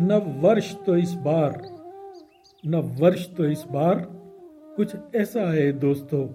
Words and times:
नव 0.00 0.24
वर्ष 0.40 0.74
तो 0.86 0.96
इस 0.96 1.12
बार 1.14 1.62
नव 2.64 2.88
वर्ष 3.00 3.24
तो 3.36 3.44
इस 3.44 3.64
बार 3.70 4.06
कुछ 4.76 4.94
ऐसा 5.14 5.40
है 5.52 5.72
दोस्तों, 5.72 6.26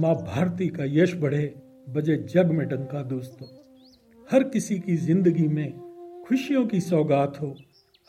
माँ 0.00 0.14
भारती 0.14 0.68
का 0.68 0.84
यश 0.86 1.14
बढ़े, 1.14 1.54
बजे 1.88 2.16
जग 2.34 2.50
में 2.50 2.66
डंका 2.68 3.02
दोस्तों। 3.02 3.46
हर 4.28 4.42
किसी 4.42 4.78
की 4.78 4.96
ज़िंदगी 4.96 5.48
में 5.48 5.72
खुशियों 6.28 6.66
की 6.66 6.80
सौगात 6.80 7.40
हो, 7.42 7.54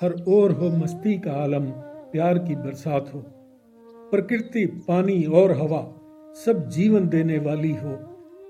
हर 0.02 0.16
ओर 0.28 0.52
हो 0.52 0.70
मस्ती 0.70 1.18
का 1.20 1.34
आलम, 1.34 1.66
प्यार 2.12 2.38
की 2.38 2.56
बरसात 2.56 3.12
हो। 3.14 3.24
प्रकृति, 4.12 4.66
पानी 4.66 5.24
और 5.24 5.52
हवा 5.52 5.82
सब 6.46 6.70
जीवन 6.70 7.08
देने 7.08 7.38
वाली 7.40 7.72
हो, 7.72 7.98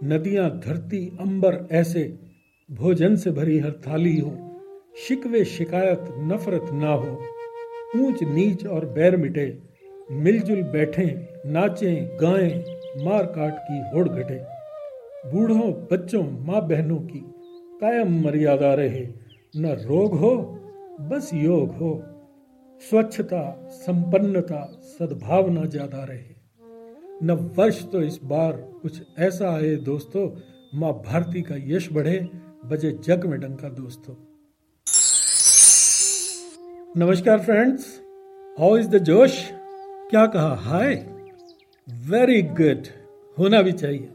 नदियाँ, 0.03 0.49
धरती, 0.59 1.07
अंबर 1.19 1.67
ऐसे 1.71 2.19
भोजन 2.69 3.15
से 3.15 3.31
भरी 3.31 3.59
हर 3.59 3.81
थाली 3.87 4.17
हो। 4.17 4.48
शिकवे 5.07 5.45
शिकायत, 5.45 6.05
नफरत 6.19 6.69
ना 6.73 6.89
हो। 6.89 7.19
ऊंच, 7.95 8.23
नीच 8.23 8.67
और 8.67 8.85
बैर 8.85 9.17
मिटे। 9.17 9.61
मिलजुल 10.11 10.63
बैठे, 10.63 11.27
नाचें, 11.45 12.17
गाएँ, 12.21 12.63
मार 13.05 13.25
काट 13.25 13.57
की 13.59 13.79
होड़ 13.89 14.09
घटे। 14.09 14.41
बूढ़ों, 15.31 15.71
बच्चों, 15.91 16.23
माँ 16.23 16.67
बहनों 16.67 16.97
की 16.97 17.19
कायम 17.81 18.21
मर्यादा 18.23 18.73
रहे। 18.73 19.07
न 19.57 19.65
रोग 19.65 20.13
हो, 20.13 20.35
बस 21.01 21.29
योग 21.33 21.71
हो। 21.71 22.03
स्वच्छता, 22.81 23.67
संपन्नता, 23.71 24.81
सद्भावना 24.81 25.65
ज़्यादा 25.65 26.03
रहे। 26.03 26.35
न 27.23 27.53
वर्ष 27.57 27.83
तो 27.91 28.01
इस 28.01 28.19
बार 28.23 28.51
कुछ 28.81 29.01
ऐसा 29.19 29.49
आए 29.49 29.75
दोस्तों। 29.75 30.29
माँ 30.79 30.93
भारती 30.93 31.41
का 31.41 31.55
यश 31.57 31.91
बढ़े, 31.91 32.29
बजे 32.65 32.91
जग 32.91 33.25
में 33.25 33.39
डंका 33.39 33.69
दोस्तों। 33.69 34.28
नमस्कार 36.97 37.39
फ्रेंड्स 37.39 38.01
हाउ 38.59 38.77
इज़ 38.77 38.87
द 38.89 38.97
जोश? 38.97 39.51
क्या 40.09 40.25
कहा? 40.25 40.55
हाय 40.55 40.93
वेरी 41.87 42.41
गुड 42.41 42.87
होना 43.39 43.61
भी 43.61 43.71
चाहिए। 43.71 44.09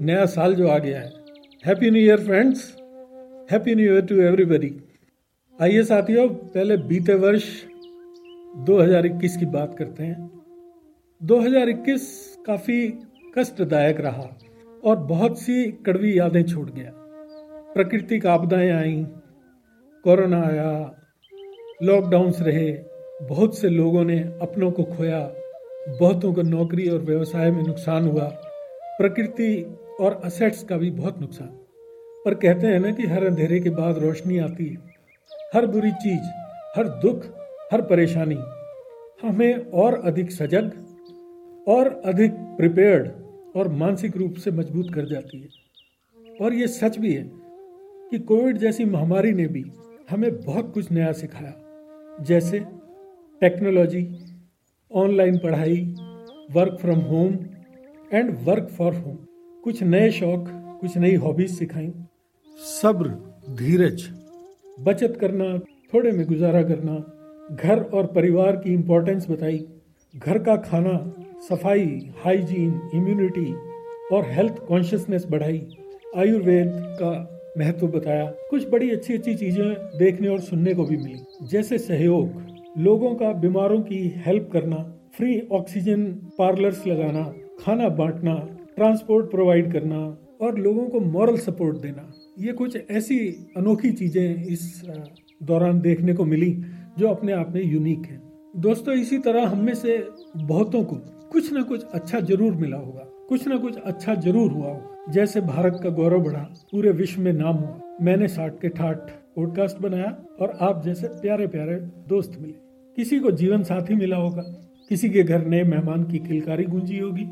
नया 0.00 0.26
साल 0.26 0.54
जो 0.54 0.68
आ 0.68 0.78
गया 0.78 1.00
है। 1.00 1.12
Happy 1.66 1.90
new 1.90 2.02
year 2.02 2.20
friends 2.20 2.76
happy 3.52 3.74
new 3.74 3.92
year 3.92 4.06
to 4.06 4.14
everybody 4.14 4.74
आइए 5.62 5.82
साथियों, 5.82 6.28
पहले 6.28 6.76
बीते 6.76 7.14
वर्ष 7.14 7.64
2021 8.56 9.36
की 9.36 9.46
बात 9.46 9.76
करते 9.78 10.04
हैं। 10.04 10.30
2021 11.22 12.38
काफ़ी 12.46 12.98
कष्टदायक 13.38 14.00
रहा 14.00 14.38
और 14.84 14.96
बहुत 14.96 15.38
सी 15.38 15.72
कड़वी 15.72 16.18
यादें 16.18 16.42
छोड़ 16.42 16.70
गया। 16.70 16.90
प्राकृतिक 17.74 18.26
आपदाएँ 18.26 18.70
आई, 18.70 19.06
कोरोना 20.04 20.42
आया 20.42 21.04
लॉकडाउन्स 21.82 22.40
रहे, 22.40 22.78
बहुत 23.28 23.58
से 23.58 23.68
लोगों 23.68 24.04
ने 24.04 24.18
अपनों 24.20 24.70
को 24.70 24.84
खोया, 24.84 25.32
बहुतों 26.00 26.34
को 26.34 26.42
नौकरी 26.42 26.88
और 26.88 26.98
व्यवसाय 26.98 27.50
में 27.50 27.62
नुकसान 27.62 28.08
हुआ। 28.08 28.28
प्रकृति 28.98 29.76
और 30.00 30.20
असेट्स 30.24 30.64
का 30.64 30.76
भी 30.76 30.90
बहुत 30.90 31.20
नुकसान। 31.20 31.48
पर 32.24 32.34
कहते 32.34 32.66
हैं 32.66 32.80
ना 32.80 32.90
कि 32.90 33.06
हर 33.06 33.26
अंधेरे 33.26 33.60
के 33.60 33.70
बाद 33.70 33.98
रोशनी 33.98 34.38
आती 34.38 34.66
है। 34.66 34.76
हर 35.54 35.66
बुरी 35.66 35.90
चीज़, 35.90 36.22
हर 36.76 36.88
दुख, 36.88 37.24
हर 37.72 37.82
परेशानी, 37.82 38.38
हमें 39.28 39.54
और 39.54 39.94
अधिक 40.04 40.32
सजग 40.32 40.72
और 41.68 42.02
अधिक 42.04 42.32
प्रिपेयर्ड 42.32 43.10
और 43.56 43.68
मानसिक 43.68 44.16
रूप 44.16 44.34
से 44.34 44.50
मज़बूत 44.50 44.94
कर 44.94 45.04
जाती 45.04 45.40
है। 45.40 45.48
और 46.40 46.54
ये 46.54 46.68
सच 46.68 46.98
भी 46.98 47.14
है 47.14 47.30
कि 48.10 48.18
कोविड 48.18 48.58
जैसी 48.58 48.84
महामारी 48.84 49.32
ने 49.32 49.46
भी 49.46 49.64
हमें 50.10 50.40
बहुत 50.40 50.74
कुछ 50.74 50.92
नया 50.92 51.12
सिखाया। 51.12 51.64
जैसे 52.20 52.58
टेक्नोलॉजी 53.42 54.02
ऑनलाइन 54.90 55.36
पढ़ाई 55.38 55.76
work 56.52 56.78
from 56.80 57.00
home 57.00 57.34
and 58.12 58.36
work 58.44 58.68
for 58.78 58.94
home 58.94 59.16
कुछ 59.64 59.82
नए 59.82 60.10
शौक 60.10 60.48
कुछ 60.80 60.96
नई 60.96 61.14
हॉबीज 61.16 61.50
सिखाई। 61.58 61.92
सब्र 62.58 63.08
धीरज। 63.56 64.08
बचत 64.80 65.16
करना 65.20 65.58
थोड़े 65.92 66.12
में 66.12 66.26
गुजारा 66.26 66.62
करना 66.62 66.94
घर 67.54 67.82
और 67.82 68.06
परिवार 68.06 68.56
की 68.56 68.72
इम्पोर्टेंस 68.72 69.30
बताई। 69.30 69.66
घर 70.14 70.38
का 70.38 70.56
खाना 70.56 70.98
सफ़ाई 71.48 72.12
हाइजीन 72.24 72.80
इम्यूनिटी 72.94 73.52
और 74.16 74.24
हेल्थ 74.26 74.58
कॉन्शियसनेस 74.68 75.26
बढ़ाई। 75.30 75.66
आयुर्वेद 76.16 76.72
का 77.00 77.12
महत्व 77.58 77.86
बताया। 77.88 78.24
कुछ 78.50 78.68
बड़ी 78.68 78.90
अच्छी 78.90 79.14
अच्छी 79.14 79.34
चीज़ें 79.34 79.98
देखने 79.98 80.28
और 80.28 80.40
सुनने 80.40 80.74
को 80.74 80.84
भी 80.84 80.96
मिली। 80.96 81.46
जैसे 81.48 81.78
सहयोग, 81.78 82.42
लोगों 82.78 83.14
का 83.14 83.32
बीमारों 83.32 83.80
की 83.82 83.98
हेल्प 84.26 84.48
करना, 84.52 84.76
फ्री 85.16 85.40
ऑक्सीजन 85.52 86.04
पार्लर्स 86.38 86.86
लगाना, 86.86 87.22
खाना 87.60 87.88
बांटना, 87.88 88.34
ट्रांसपोर्ट 88.76 89.30
प्रोवाइड 89.30 89.72
करना 89.72 89.98
और 90.40 90.58
लोगों 90.58 90.86
को 90.86 91.00
मॉरल 91.00 91.36
सपोर्ट 91.36 91.76
देना। 91.76 92.12
ये 92.38 92.52
कुछ 92.52 92.76
ऐसी 92.90 93.18
अनोखी 93.56 93.92
चीज़ें 93.92 94.44
इस 94.44 94.82
दौरान 95.42 95.80
देखने 95.80 96.14
को 96.14 96.24
मिली, 96.24 96.50
जो 96.98 97.08
अपने 97.08 97.32
आप 97.32 97.52
में 97.54 97.62
यूनिक 97.62 98.06
है। 98.06 98.20
दोस्तों, 98.56 98.94
इसी 98.94 99.18
तरह 99.18 99.46
हम 99.46 99.58
में 99.58 99.74
से 99.74 99.98
बहुतों 100.36 100.82
को 100.84 100.96
कुछ 101.32 101.52
ना 101.52 101.62
कुछ 101.62 101.84
अच्छा 101.84 102.20
ज़रूर 102.20 102.52
मिला 102.52 102.76
होगा। 102.76 103.08
कुछ 103.28 103.46
ना 103.48 103.56
कुछ 103.56 103.76
अच्छा 103.76 104.14
ज़रूर 104.14 104.50
हुआ। 104.50 104.68
हो 104.68 105.12
जैसे 105.12 105.40
भारत 105.40 105.80
का 105.82 105.90
गौरव 105.90 106.20
बढ़ा, 106.20 106.40
पूरे 106.72 106.90
विश्व 106.90 107.20
में 107.22 107.32
नाम 107.32 107.56
हुआ। 107.56 107.80
मैंने 108.02 108.28
साठ 108.28 108.52
के 108.60 108.68
ठाठ 108.68 109.10
पॉडकास्ट 109.36 109.78
बनाया 109.78 110.16
और 110.40 110.56
आप 110.60 110.82
जैसे 110.84 111.08
प्यारे 111.08 111.46
प्यारे 111.46 111.74
दोस्त 112.08 112.36
मिले। 112.40 112.52
किसी 112.96 113.18
को 113.18 113.30
जीवन 113.30 113.62
साथी 113.62 113.94
मिला 113.94 114.16
होगा, 114.16 114.42
किसी 114.88 115.10
के 115.10 115.22
घर 115.22 115.46
नए 115.46 115.62
मेहमान 115.64 116.04
की 116.04 116.18
किलकारी 116.18 116.64
गूंजी 116.64 116.98
होगी, 116.98 117.24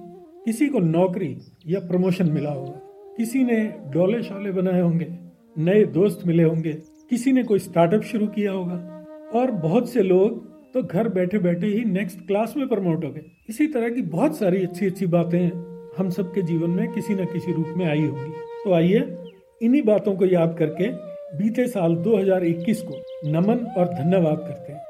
किसी 0.45 0.67
को 0.67 0.79
नौकरी 0.79 1.37
या 1.67 1.81
प्रमोशन 1.81 2.31
मिला 2.31 2.51
होगा। 2.51 2.81
किसी 3.17 3.45
ने 3.45 3.57
डोले 3.93 4.23
शोले 4.23 4.53
बनाए 4.53 4.81
होंगे, 4.81 5.07
नए 5.59 5.85
दोस्त 5.85 6.27
मिले 6.27 6.43
होंगे, 6.43 6.73
किसी 7.11 7.33
ने 7.33 7.43
कोई 7.43 7.59
स्टार्टअप 7.59 8.03
शुरू 8.03 8.27
किया 8.27 8.53
होगा। 8.53 8.75
और 9.35 9.51
बहुत 9.51 9.89
से 9.89 10.03
लोग 10.03 10.45
तो 10.75 10.83
घर 10.83 11.09
बैठे 11.09 11.39
बैठे 11.39 11.67
ही 11.67 11.85
नेक्स्ट 11.85 12.27
क्लास 12.27 12.55
में 12.57 12.67
प्रमोट 12.69 13.05
हो 13.05 13.11
गए। 13.11 13.25
इसी 13.49 13.67
तरह 13.67 13.89
की 13.89 14.03
बहुत 14.03 14.37
सारी 14.37 14.63
अच्छी 14.63 14.87
अच्छी 14.87 15.07
बातें 15.07 15.76
हम 15.99 16.11
सबके 16.11 16.43
जीवन 16.43 16.71
में 16.71 16.93
किसी 16.93 17.15
न 17.15 17.25
किसी 17.25 17.53
रूप 17.53 17.67
में 17.77 17.87
आई 17.87 18.07
होगी। 18.07 18.31
तो 18.65 18.73
आइए 18.73 19.19
इन्हीं 19.63 19.83
बातों 19.83 20.17
को 20.17 20.27
याद 20.27 20.57
करके 20.59 20.89
बीते 21.39 21.67
साल 21.67 21.97
2021 21.97 22.83
को 22.83 22.95
नमन 23.25 23.67
और 23.79 23.89
धन्यवाद 23.89 24.39
करते 24.39 24.73
हैं। 24.73 24.81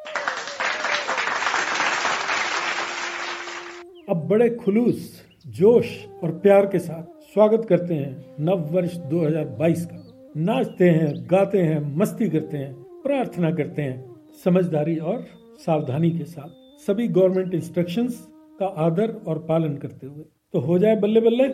अब 4.08 4.28
बड़े 4.28 4.50
खुलूस, 4.50 5.22
जोश 5.46 6.06
और 6.24 6.30
प्यार 6.30 6.66
के 6.66 6.78
साथ 6.78 7.22
स्वागत 7.22 7.66
करते 7.68 7.94
हैं 7.94 8.34
नव 8.40 8.68
वर्ष 8.72 8.96
2022 8.96 9.86
का। 9.86 10.30
नाचते 10.36 10.90
हैं, 10.90 11.26
गाते 11.30 11.58
हैं, 11.58 11.96
मस्ती 11.96 12.28
करते 12.28 12.56
हैं, 12.56 12.74
प्रार्थना 12.74 13.50
करते 13.50 13.82
हैं, 13.82 14.16
समझदारी 14.44 14.96
और 14.96 15.26
सावधानी 15.58 16.10
के 16.10 16.24
साथ। 16.24 16.82
सभी 16.86 17.08
गवर्नमेंट 17.08 17.54
इंस्ट्रक्शंस 17.54 18.28
का 18.60 18.66
आदर 18.66 19.16
और 19.26 19.38
पालन 19.38 19.76
करते 19.76 20.06
हुए। 20.06 20.24
तो 20.56 20.60
हो 20.60 20.78
जाए 20.78 20.96
बल्ले 20.96 21.20
बल्ले। 21.20 21.46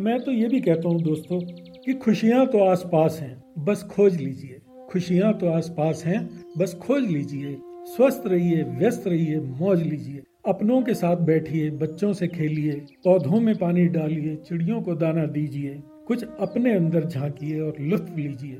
मैं 0.00 0.18
तो 0.20 0.32
ये 0.32 0.48
भी 0.48 0.60
कहता 0.60 0.88
हूँ 0.88 1.02
दोस्तों 1.02 1.40
कि 1.84 1.94
खुशियाँ 1.94 2.46
तो 2.46 2.64
आसपास 2.64 3.18
हैं, 3.22 3.36
बस 3.58 3.82
खोज 3.92 4.16
लीजिए। 4.16 4.60
खुशियाँ 4.90 5.32
तो 5.34 5.52
आसपास 5.52 6.02
हैं, 6.06 6.18
बस 6.58 6.74
खोज 6.82 7.04
लीजिए। 7.04 7.56
स्वस्थ 7.86 8.22
रहिए, 8.26 8.62
व्यस्त 8.74 9.06
रहिए, 9.06 9.40
मौज 9.54 9.82
लीजिए। 9.82 10.22
अपनों 10.48 10.82
के 10.82 10.94
साथ 10.94 11.24
बैठिए, 11.24 11.70
बच्चों 11.78 12.12
से 12.12 12.28
खेलिए, 12.28 12.72
पौधों 13.04 13.40
में 13.40 13.56
पानी 13.58 13.86
डालिए, 13.88 14.36
चिड़ियों 14.36 14.82
को 14.82 14.94
दाना 14.96 15.26
दीजिए, 15.32 15.82
कुछ 16.06 16.24
अपने 16.40 16.74
अंदर 16.74 17.04
झांकिए 17.04 17.60
और 17.60 17.76
लुत्फ 17.80 18.16
लीजिए। 18.16 18.58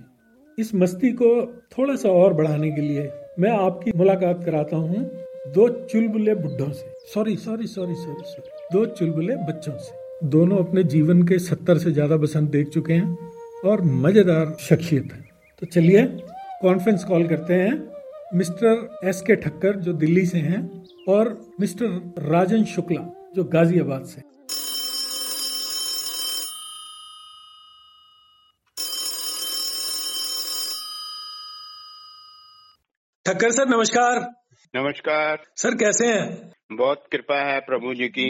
इस 0.59 0.75
मस्ती 0.75 1.11
को 1.13 1.29
थोड़ा 1.73 1.95
सा 1.97 2.09
और 2.11 2.35
बढ़ाने 2.35 2.71
के 2.71 2.81
लिए 2.81 3.11
मैं 3.41 3.51
आपकी 3.51 3.93
मुलाकात 3.97 4.45
कराता 4.45 4.77
हूँ 4.77 5.05
दो 5.55 5.69
चुलबुले 5.85 6.35
बुढ़ों 6.35 6.71
से। 6.71 6.93
Sorry 7.15 7.37
sorry 7.37 7.67
sorry 7.67 7.95
sorry 7.95 8.25
sorry 8.25 8.51
दो 8.73 8.85
चुलबुले 8.89 9.37
बच्चों 9.49 9.77
से। 9.79 10.29
दोनों 10.29 10.59
अपने 10.59 10.83
जीवन 10.85 11.23
के 11.23 11.39
सत्तर 11.39 11.79
से 11.79 11.93
ज़्यादा 11.93 12.17
बसंत 12.17 12.51
देख 12.51 12.69
चुके 12.69 12.93
हैं 12.93 13.31
और 13.65 13.83
मज़ेदार 13.83 14.57
शख्सियत 14.61 15.13
है। 15.13 15.25
तो 15.63 15.67
चलिए 15.67 16.05
कॉन्फ्रेंस 16.63 17.05
कॉल 17.05 17.27
करते 17.29 17.55
हैं 17.55 17.73
मिस्टर 18.35 19.09
एस 19.09 19.21
के 19.21 19.35
ठक्कर 19.37 19.77
जो 19.77 19.93
दिल्ली 19.95 20.25
से 20.27 20.39
हैं, 20.39 20.61
और 21.09 21.39
मिस्टर 21.61 21.87
राजन 22.23 22.65
शुक्ला, 22.67 23.01
जो 23.37 23.45
गाजियाबाद 23.45 24.05
से 24.05 24.23
ठक्कर 33.35 33.51
सर 33.51 33.69
नमस्कार। 33.69 34.19
नमस्कार। 34.75 35.39
सर 35.57 35.75
कैसे 35.75 36.07
हैं? 36.07 36.53
बहुत 36.73 37.05
कृपा 37.13 37.37
है 37.53 37.61
प्रभु 37.61 37.95
जी 37.95 38.09
की। 38.09 38.27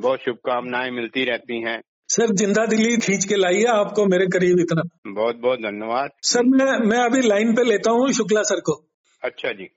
बहुत 0.00 0.20
शुभकामनाएँ 0.20 0.90
मिलती 0.90 1.24
रहती 1.24 1.60
हैं। 1.62 1.80
सर 2.08 2.26
ज़िंदा 2.34 2.66
दिली 2.66 2.96
खींच 2.96 3.24
के 3.24 3.36
लाइए 3.36 3.64
आपको 3.64 4.06
मेरे 4.06 4.26
करीब 4.26 4.60
इतना। 4.60 4.82
बहुत 5.12 5.36
बहुत 5.36 5.58
धन्यवाद। 5.58 6.10
सर 6.22 6.42
मैं 6.44 6.78
मैं 6.88 6.98
अभी 6.98 7.20
लाइन 7.28 7.54
पे 7.54 7.64
लेता 7.64 7.90
हूँ 7.90 8.12
शुक्ला 8.12 8.42
सर 8.42 8.60
को। 8.60 8.74
अच्छा 9.22 9.52
जी। 9.52 9.68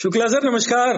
शुक्ला 0.00 0.26
सर 0.26 0.50
नमस्कार। 0.50 0.96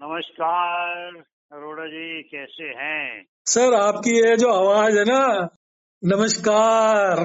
नमस्कार। 0.00 1.22
अरोड़ा 1.54 1.86
जी 1.86 2.22
कैसे 2.22 2.64
हैं? 2.64 3.24
सर 3.46 3.74
आपकी 3.74 4.30
ये 4.30 4.36
जो 4.36 4.48
आवाज़ 4.48 4.98
है 4.98 5.04
ना 5.04 5.48
नमस्कार। 6.04 7.18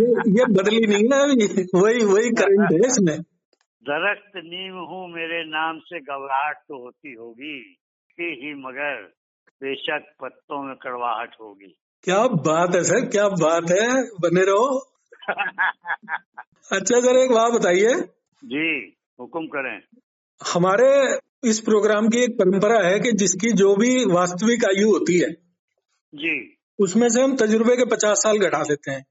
ये 0.00 0.10
ये 0.10 0.44
बदली 0.44 0.86
नहीं 0.86 1.08
ना 1.08 1.16
अभी? 1.16 1.62
वही 1.62 2.04
वही 2.04 2.30
करंट 2.30 2.72
है 2.72 2.78
इसमें। 2.78 3.18
दरख्त 3.82 4.32
नीम 4.36 4.74
हूँ 4.74 5.08
मेरे 5.08 5.44
नाम 5.44 5.78
से 5.78 6.00
घबराहट 6.00 6.56
तो 6.56 6.84
होती 6.84 7.12
होगी। 7.12 7.62
कि 8.16 8.40
ही 8.42 8.54
मगर 8.54 9.02
बेशक 9.62 10.12
पत्तों 10.22 10.62
में 10.62 10.76
कड़वाहट 10.76 11.34
होगी। 11.40 11.78
क्या 12.02 12.26
बात 12.26 12.74
है 12.74 12.82
सर 12.82 13.08
क्या 13.08 13.28
बात 13.28 13.70
है। 13.70 14.02
बने 14.02 14.44
रहो। 14.44 14.86
अच्छा 16.72 17.00
सर 17.00 17.16
एक 17.16 17.30
बात 17.30 17.52
बताइए। 17.52 17.94
जी 18.44 18.96
हुक्म 19.20 19.46
करें। 19.46 19.99
हमारे 20.46 21.18
इस 21.50 21.60
प्रोग्राम 21.60 22.08
की 22.08 22.18
एक 22.24 22.30
परंपरा 22.30 22.80
है 22.80 23.00
कि 23.00 23.12
जिसकी 23.12 23.52
जो 23.52 23.76
भी 23.76 24.04
वास्तविक 24.04 24.64
आयु 24.64 24.90
होती 24.90 25.18
है 25.18 25.30
जी। 26.14 26.56
उसमें 26.78 27.08
से 27.08 27.22
हम 27.22 27.36
तजुर्बे 27.36 27.76
के 27.76 27.84
पचास 27.84 28.18
साल 28.18 28.38
घटा 28.38 28.62
देते 28.62 28.90
हैं। 28.90 29.06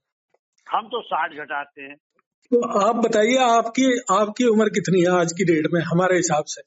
हम 0.72 0.88
तो 0.88 1.02
साठ 1.02 1.32
घटाते 1.32 1.82
हैं। 1.82 1.96
तो 1.96 2.88
आप 2.88 2.96
बताइए 2.96 3.38
आपकी 3.38 4.00
आपकी 4.12 4.46
उम्र 4.46 4.70
कितनी 4.70 5.02
है 5.02 5.20
आज 5.20 5.34
की 5.38 5.46
डेट 5.46 5.68
में 5.74 5.82
हमारे 5.82 6.16
हिसाब 6.16 6.44
से? 6.48 6.62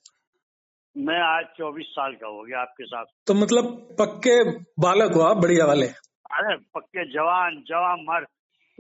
मैं 0.96 1.38
आज 1.38 1.44
चौबीस 1.58 1.86
साल 1.86 2.12
का 2.12 2.26
हो 2.28 2.42
गया 2.42 2.60
आपके 2.60 2.84
साथ। 2.84 3.04
तो 3.26 3.34
मतलब 3.34 3.96
पक्के 3.98 4.50
बालक 4.58 5.12
हो 5.12 5.20
आप 5.20 5.36
बढ़िया 5.36 5.66
वाले। 5.66 5.86
अरे 6.32 6.56
पक्के 6.56 7.12
जवान 7.12 7.64
जवान 7.68 7.98
मर्द। 8.00 8.26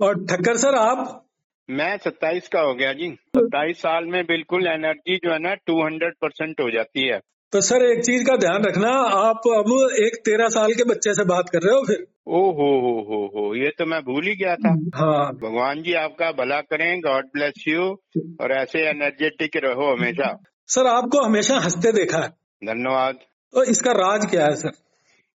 और 0.02 0.26
ठक्कर 0.26 0.56
सर 0.56 0.74
आप 0.74 1.26
मैं 1.72 1.96
सत्ताईस 1.98 2.48
का 2.48 2.60
हो 2.60 2.74
गया 2.74 2.92
जी। 2.92 3.08
सत्ताईस 3.10 3.78
साल 3.78 4.04
में 4.04 4.24
बिल्कुल 4.26 4.66
एनर्जी 4.66 5.16
जो 5.16 5.32
है 5.32 5.38
ना 5.38 5.54
टू 5.54 5.84
हंड्रेड 5.84 6.12
परसेंट 6.22 6.60
हो 6.60 6.70
जाती 6.70 7.08
है। 7.08 7.20
तो 7.52 7.60
सर 7.60 7.82
एक 7.82 8.04
चीज़ 8.04 8.26
का 8.26 8.36
ध्यान 8.36 8.64
रखना 8.64 8.88
आप 9.28 9.40
अब 9.46 9.90
एक 10.04 10.16
तेरह 10.24 10.48
साल 10.48 10.72
के 10.72 10.84
बच्चे 10.84 11.14
से 11.14 11.24
बात 11.24 11.48
कर 11.48 11.58
रहे 11.58 11.74
हो 11.74 11.82
फिर? 11.82 12.06
ओ 12.26 12.40
हो 12.40 12.68
हो 12.80 12.92
हो 13.02 13.26
हो 13.26 13.54
ये 13.54 13.70
तो 13.78 13.86
मैं 13.86 14.00
भूल 14.00 14.26
ही 14.26 14.34
गया 14.34 14.54
था। 14.56 14.70
हाँ। 14.94 15.32
भगवान 15.32 15.82
जी 15.82 15.92
आपका 15.92 16.32
भला 16.32 16.60
करें 16.60 17.00
गॉड 17.00 17.24
ब्लेस 17.24 17.64
यू 17.68 17.82
और 18.40 18.52
ऐसे 18.52 18.88
एनर्जेटिक 18.88 19.50
रहो 19.56 19.96
हमेशा। 19.96 20.42
सर 20.66 20.86
आपको 20.86 21.22
हमेशा 21.22 21.56
हँसते 21.56 21.92
देखा 21.92 22.18
है। 22.18 22.28
धन्यवाद। 22.64 23.14
तो 23.52 23.64
इसका 23.64 23.92
राज 23.92 24.30
क्या 24.30 24.44
है 24.44 24.54
सर? 24.54 24.70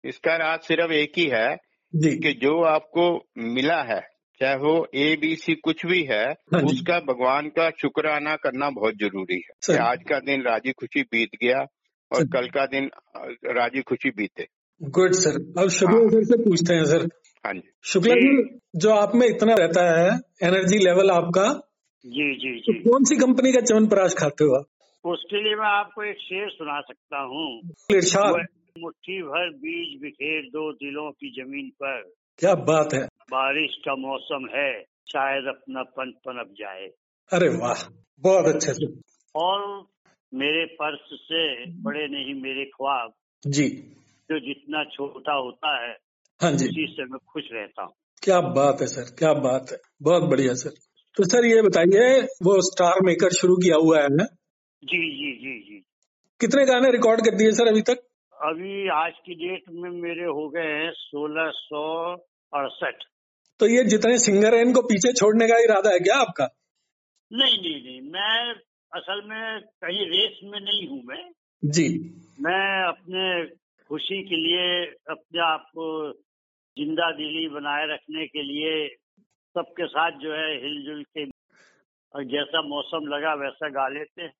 इसका 0.04 0.36
राज 0.36 0.60
सिर्फ़ 0.60 0.92
एक 0.92 1.12
ही 1.16 1.26
है 1.26 1.56
जी। 1.94 2.18
कि 2.18 2.32
जो 2.32 2.64
आपको 2.64 3.26
मिला 3.38 3.82
है 3.82 4.15
चाहे 4.40 4.56
वो 4.56 4.86
ए 4.94 5.16
बी 5.20 5.34
सी 5.36 5.54
कुछ 5.54 5.86
भी 5.86 6.02
है 6.02 6.24
हाँ 6.54 6.60
उसका 6.62 6.98
भगवान 7.00 7.48
का 7.48 7.70
शुक्राना 7.70 8.36
करना 8.36 8.70
बहुत 8.70 8.94
ज़रूरी 8.94 9.34
है। 9.34 9.54
कि 9.66 9.76
आज 9.76 9.98
का 10.08 10.18
दिन 10.18 10.42
राज़ी 10.42 10.72
खुशी 10.72 11.02
बीत 11.02 11.30
गया 11.42 11.60
और 12.10 12.24
कल 12.24 12.46
का 12.46 12.66
दिन 12.66 12.90
राज़ी 13.50 13.82
खुशी 13.82 14.10
बीते। 14.10 14.46
Good 14.82 15.12
sir. 15.12 15.62
अब 15.62 15.68
शुक्ला 15.68 15.98
हाँ। 15.98 16.08
सर 16.08 16.24
से 16.24 16.36
पूछते 16.36 16.74
हैं 16.74 16.84
सर। 16.84 17.06
हाँ 17.44 17.54
जी। 17.54 17.62
शुक्ला 17.84 18.14
जी। 18.14 18.58
जो। 18.76 18.90
आप 18.90 19.12
में 19.14 19.26
इतना 19.26 19.54
रहता 19.54 19.84
है 20.00 20.08
एनर्जी 20.42 20.78
लेवल 20.78 21.10
आपका 21.10 21.48
जी 22.06 22.34
जी 22.34 22.60
तो 22.60 22.72
जी। 22.72 22.78
कौन 22.80 23.04
सी 23.04 23.16
कंपनी 23.16 23.52
का 23.52 23.60
च्यवनप्राश 23.60 24.14
खाते 24.14 24.44
हो 24.44 24.58
आप? 24.58 24.64
उसके 25.04 25.42
लिए 25.44 25.54
मैं 25.54 25.66
आपको 25.66 26.04
एक 26.04 26.16
शेर 26.20 26.48
सुना 26.48 26.80
सकता 26.80 27.18
हूँ। 27.18 27.60
मुट्ठी 28.78 29.22
भर 29.22 29.50
बीज 29.50 30.00
बिखेर 30.02 30.42
दो 30.42 30.72
दिलों 30.72 31.10
की 31.10 31.42
ज़मीन 31.42 31.68
पर। 31.82 32.02
क्या 32.38 32.54
बात 32.54 32.94
है। 32.94 33.00
बारिश 33.30 33.76
का 33.84 33.94
मौसम 33.96 34.48
है 34.56 34.82
शायद 35.12 35.46
अपना 35.48 35.82
पन 35.82 36.10
पनप 36.26 36.54
जाए। 36.58 36.86
अरे 37.32 37.48
वाह 37.48 37.84
बहुत 38.22 38.54
अच्छे 38.54 38.72
से 38.72 38.86
और 39.34 39.62
मेरे 40.34 40.64
पर्स 40.66 41.00
से 41.12 41.42
बड़े 41.82 42.06
नहीं 42.08 42.34
मेरे 42.42 42.64
ख्वाब। 42.64 43.12
जी। 43.46 43.68
जो 44.30 44.38
जितना 44.38 44.84
छोटा 44.84 45.34
होता 45.34 45.74
है 45.84 45.96
हाँ 46.40 46.52
जी। 46.52 46.66
उसी 46.66 46.86
से 46.90 47.04
मैं 47.04 47.18
खुश 47.28 47.44
रहता 47.52 47.82
हूँ। 47.82 47.92
क्या 48.22 48.40
बात 48.40 48.80
है 48.80 48.86
सर 48.86 49.14
क्या 49.18 49.32
बात 49.32 49.72
है। 49.72 49.78
बहुत 50.02 50.22
बढ़िया 50.22 50.54
सर। 50.54 50.70
तो 51.16 51.24
सर 51.24 51.44
ये 51.44 51.62
बताइए 51.62 52.20
वो 52.42 52.60
स्टार 52.62 53.02
मेकर 53.02 53.30
शुरू 53.30 53.56
किया 53.56 53.76
हुआ 53.76 54.02
है 54.02 54.08
ना? 54.10 54.24
जी 54.84 55.00
जी 55.10 55.32
जी 55.36 55.58
जी। 55.60 55.82
कितने 56.40 56.64
गाने 56.64 56.90
रिकॉर्ड 56.90 57.20
कर 57.20 57.36
दिए 57.36 57.52
सर 57.52 57.68
अभी 57.68 57.82
तक? 57.82 58.05
अभी 58.36 58.88
आज 58.88 59.12
की 59.26 59.34
डेट 59.34 59.62
में 59.70 59.90
मेरे 59.90 60.24
हो 60.24 60.48
गए 60.48 60.72
हैं 60.72 60.90
सोलह 60.92 61.50
सौ 61.50 61.82
अड़सठ। 62.52 63.04
तो 63.60 63.66
ये 63.66 63.84
जितने 63.84 64.18
सिंगर 64.18 64.54
हैं 64.54 64.62
इनको 64.62 64.82
पीछे 64.82 65.12
छोड़ने 65.12 65.46
का 65.48 65.58
इरादा 65.58 65.90
है 65.90 65.98
क्या 65.98 66.16
आपका? 66.16 66.48
नहीं 67.32 67.58
नहीं 67.62 67.82
नहीं 67.84 68.00
मैं 68.12 68.54
असल 68.92 69.22
में 69.28 69.60
कहीं 69.60 70.06
रेस 70.06 70.40
में 70.44 70.60
नहीं 70.60 70.88
हूँ 70.88 71.02
मैं। 71.06 71.30
जी। 71.64 71.88
मैं 72.40 72.88
अपने 72.88 73.46
खुशी 73.90 74.22
के 74.22 74.36
लिए 74.36 74.84
अपने 75.10 75.40
आप 75.40 75.66
को 75.68 76.12
ज़िंदा 76.76 77.10
दिली 77.10 77.48
बनाए 77.48 77.86
रखने 77.86 78.26
के 78.26 78.42
लिए 78.42 78.88
सबके 79.56 79.86
साथ 79.86 80.10
जो 80.10 80.32
है 80.32 80.50
हिलजुल 80.62 81.02
के 81.02 81.24
और 82.14 82.24
जैसा 82.24 82.62
मौसम 82.68 83.06
लगा 83.06 83.34
वैसा 83.34 83.68
गा 83.68 83.88
लेते 83.88 84.22
हैं। 84.22 84.32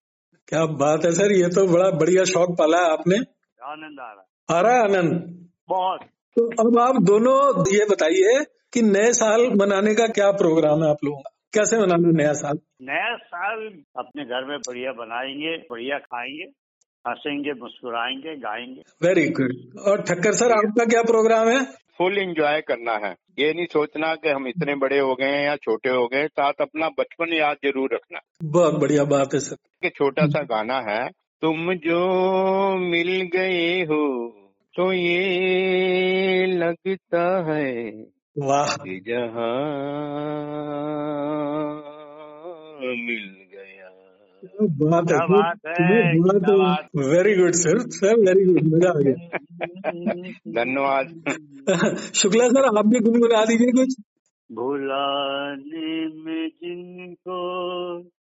क्या 0.48 0.64
बात 0.66 1.04
है 1.04 1.12
सर 1.12 1.32
ये 1.32 1.48
तो 1.48 1.66
बड़ा 1.66 1.90
बढ़िया 1.90 2.24
शौक 2.24 2.50
पाला 2.58 2.78
है 2.78 2.92
आपने। 2.92 3.18
आनंद 3.64 4.00
आ 4.00 4.12
रहा 4.12 4.58
आ 4.58 4.60
रहा 4.60 4.72
है 4.72 4.82
आनंद? 4.82 5.48
बहुत। 5.68 6.00
तो 6.36 6.46
अब 6.46 6.78
आप 6.78 7.02
दोनों 7.02 7.64
ये 7.74 7.84
बताइए 7.84 8.44
कि 8.72 8.82
नए 8.82 9.12
साल 9.12 9.46
मनाने 9.60 9.94
का 9.94 10.06
क्या 10.06 10.30
प्रोग्राम 10.30 10.82
है 10.84 10.90
आप 10.90 10.96
लोगों 11.04 11.18
का? 11.18 11.30
कैसे 11.54 11.78
मनाना 11.78 12.10
नया 12.22 12.32
साल? 12.32 12.58
नया 12.82 13.16
साल 13.16 13.58
अपने 13.98 14.24
घर 14.24 14.44
में 14.44 14.58
बढ़िया 14.58 14.92
बनाएँगे 14.92 15.56
बढ़िया 15.56 15.98
खाएँगे 15.98 16.44
हंसेंगे 17.08 17.52
मुस्कुराएँगे 17.52 18.36
गाएँगे। 18.36 18.82
वेरी 19.02 19.28
गुड 19.28 19.80
और 19.88 20.02
ठक्कर 20.02 20.32
सर 20.32 20.52
आपका 20.52 20.84
क्या 20.84 21.02
प्रोग्राम 21.02 21.48
है? 21.48 21.64
फुल 21.98 22.18
एंजॉय 22.18 22.60
करना 22.60 22.92
है। 23.06 23.14
ये 23.38 23.52
नहीं 23.54 23.66
सोचना 23.66 24.14
कि 24.14 24.28
हम 24.28 24.48
इतने 24.48 24.74
बड़े 24.74 24.98
हो 24.98 25.14
गए 25.14 25.26
हैं 25.26 25.46
या 25.46 25.56
छोटे 25.56 25.88
हो 25.88 26.06
गए 26.06 26.26
साथ 26.26 26.52
अपना 26.60 26.88
बचपन 26.88 27.32
याद 27.32 27.56
ज़रूर 27.64 27.94
रखना। 27.94 28.18
बहुत 28.44 28.74
बढ़िया 28.74 29.04
बात 29.04 29.34
है 29.34 29.40
सर। 29.40 29.56
कि 29.82 29.88
छोटा 29.88 30.26
सा 30.26 30.42
गाना 30.42 30.80
है 30.80 31.10
तुम 31.42 31.72
जो 31.74 32.02
मिल 32.80 33.10
गए 33.32 33.82
हो 33.82 34.04
तो 34.74 34.92
ये 34.92 36.46
लगता 36.46 37.24
है 37.48 37.72
वाह। 38.38 38.72
जहाँ 39.06 39.52
मिल 43.00 43.28
गया। 43.52 43.88
बात 44.82 45.12
है 45.12 45.20
बात 45.28 45.60
है, 45.68 45.92
very 47.10 47.34
good 47.36 47.54
sir 47.54 47.78
sir 47.96 48.20
very 48.20 48.44
good 48.44 48.64
मज़ा 48.74 48.90
आ 48.90 48.98
गया। 48.98 49.16
धन्यवाद। 50.58 51.06
शुक्ला 52.14 52.48
सर 52.48 52.68
आप 52.78 52.86
भी 52.86 53.00
गुनगुना 53.00 53.44
दीजिए 53.44 53.72
कुछ। 53.72 53.96
भुलाने 54.50 55.94
में 56.24 56.48
जिनको 56.48 57.38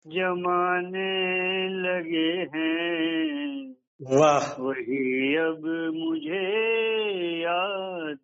जमाने 0.06 1.68
लगे 1.68 2.58
हैं। 2.58 3.70
वाह। 4.02 4.62
वही 4.62 5.36
अब 5.36 5.92
मुझे 5.94 6.44
याद 7.40 8.18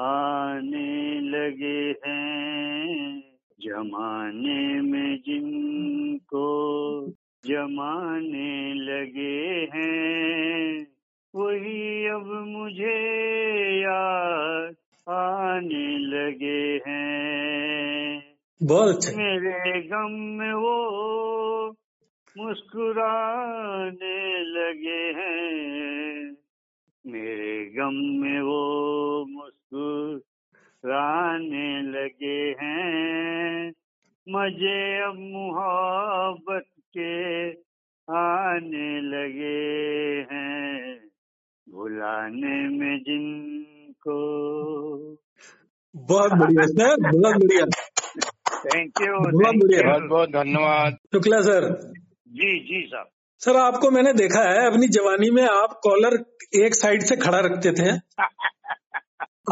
आने 0.00 1.20
लगे 1.20 1.94
हैं। 2.06 3.20
जमाने 3.60 4.80
में 4.80 5.16
जिनको 5.16 6.46
जमाने 7.46 8.74
लगे 8.74 9.68
हैं 9.74 10.86
वही 11.34 12.06
अब 12.06 12.44
मुझे 12.48 12.96
याद 13.80 14.74
आने 15.08 15.98
लगे 15.98 16.80
हैं। 16.88 18.22
बहुत 18.62 18.98
मेरे 19.16 19.80
गम 19.82 20.12
में 20.12 20.52
वो 20.52 21.25
मुस्कुराने 22.38 24.44
लगे 24.44 24.90
हैं। 24.90 26.36
मेरे 27.06 27.64
गम 27.64 27.94
में 27.94 28.40
वो 28.40 29.24
मुस्कुराने 29.28 31.82
लगे 31.82 32.56
हैं। 32.62 33.72
मज़े 34.28 35.02
अब 35.02 35.14
मोहब्बत 35.14 36.64
के 36.98 37.50
आने 38.14 39.00
लगे 39.00 40.26
हैं। 40.32 41.00
भुलाने 41.68 42.68
में 42.68 42.98
जिनको 42.98 44.16
बहुत 45.96 46.32
बढ़िया 46.32 46.66
सर 46.66 47.00
बहुत 47.00 47.36
बढ़िया। 47.36 47.66
थैंक 48.64 48.92
यू 49.00 49.18
बहुत 49.18 49.54
बढ़िया। 49.54 49.90
बहुत 49.90 50.10
बहुत 50.10 50.28
धन्यवाद। 50.28 50.92
शुक्ला 50.92 51.40
सर। 51.40 51.92
जी 52.26 52.58
जी 52.60 52.86
सर। 52.86 53.04
सर 53.38 53.56
आपको 53.56 53.90
मैंने 53.90 54.12
देखा 54.12 54.40
है 54.40 54.66
अपनी 54.66 54.88
जवानी 54.88 55.30
में 55.30 55.42
आप 55.42 55.80
कॉलर 55.82 56.14
एक 56.64 56.74
साइड 56.74 57.02
से 57.02 57.16
खड़ा 57.16 57.38
रखते 57.38 57.72
थे। 57.72 57.90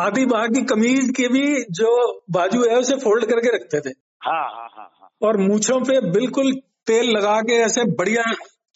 आधी 0.00 0.26
बाह 0.26 0.46
की 0.46 0.62
कमीज 0.64 1.10
के 1.16 1.28
भी 1.28 1.64
जो 1.70 1.90
बाजू 2.30 2.64
है 2.70 2.76
उसे 2.76 2.96
फोल्ड 2.96 3.24
करके 3.24 3.54
रखते 3.56 3.80
थे। 3.80 3.92
हाँ 4.24 4.44
हाँ 4.44 4.68
हाँ 4.76 4.90
हाँ। 5.00 5.10
और 5.22 5.36
मूछों 5.36 5.80
पे 5.80 6.00
बिल्कुल 6.10 6.52
तेल 6.86 7.10
लगा 7.10 7.40
के 7.40 7.54
ऐसे 7.54 7.84
बढ़िया 7.84 8.22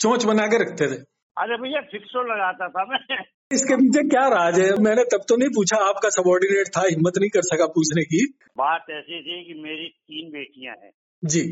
चोंच 0.00 0.24
बना 0.24 0.46
के 0.46 0.58
रखते 0.58 0.86
थे। 0.86 1.00
अरे 1.36 1.56
भैया 1.56 1.80
फिक्सो 1.80 2.22
लगाता 2.22 2.68
था 2.68 2.84
मैं। 2.84 2.98
इसके 3.52 3.76
पीछे 3.76 4.08
क्या 4.08 4.26
राज 4.28 4.60
है? 4.60 4.70
मैंने 4.80 5.04
तब 5.04 5.24
तो 5.28 5.36
नहीं 5.36 5.48
पूछा 5.48 5.76
आपका 5.76 6.08
सबॉर्डिनेट 6.10 6.68
था 6.68 6.80
हिम्मत 6.80 7.18
नहीं 7.18 7.30
कर 7.30 7.42
सका 7.42 7.66
पूछने 7.66 8.04
की। 8.04 8.24
बात 8.58 8.86
ऐसी 8.90 9.20
थी 9.20 9.44
कि 9.44 9.60
मेरी 9.62 9.88
तीन 9.88 10.30
बेटियाँ 10.30 10.74
हैं। 10.84 10.90
जी। 11.24 11.42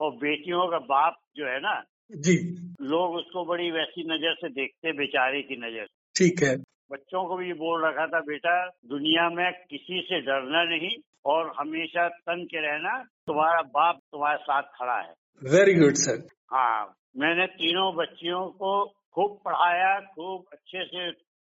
और 0.00 0.10
बेटियों 0.16 0.66
का 0.68 0.78
बाप 0.86 1.16
जो 1.36 1.46
है 1.46 1.58
ना 1.60 1.82
जी। 2.12 2.34
लोग 2.82 3.14
उसको 3.14 3.44
बड़ी 3.44 3.70
वैसी 3.70 4.02
नज़र 4.04 4.34
से 4.34 4.48
देखते 4.48 4.92
बेचारे 4.92 5.42
की 5.42 5.56
नज़र। 5.56 5.86
ठीक 6.16 6.42
है। 6.42 6.56
बच्चों 6.90 7.24
को 7.24 7.36
भी 7.36 7.52
बोल 7.52 7.84
रखा 7.86 8.06
था 8.06 8.20
बेटा 8.20 8.54
दुनिया 8.86 9.28
में 9.30 9.52
किसी 9.70 10.00
से 10.00 10.20
डरना 10.20 10.64
नहीं 10.64 10.90
और 11.24 11.52
हमेशा 11.58 12.08
तन 12.08 12.44
के 12.44 12.60
रहना 12.60 12.96
तुम्हारा 13.26 13.62
बाप 13.74 13.98
तुम्हारे 14.12 14.38
साथ 14.38 14.62
खड़ा 14.62 14.98
है। 15.00 15.12
वेरी 15.42 15.74
गुड 15.74 15.94
सर 15.94 16.26
हाँ 16.52 16.94
मैंने 17.16 17.46
तीनों 17.46 17.94
बच्चियों 17.96 18.46
को 18.58 18.72
खूब 19.14 19.38
पढ़ाया 19.44 19.98
खूब 20.00 20.44
अच्छे 20.52 20.84
से 20.84 21.08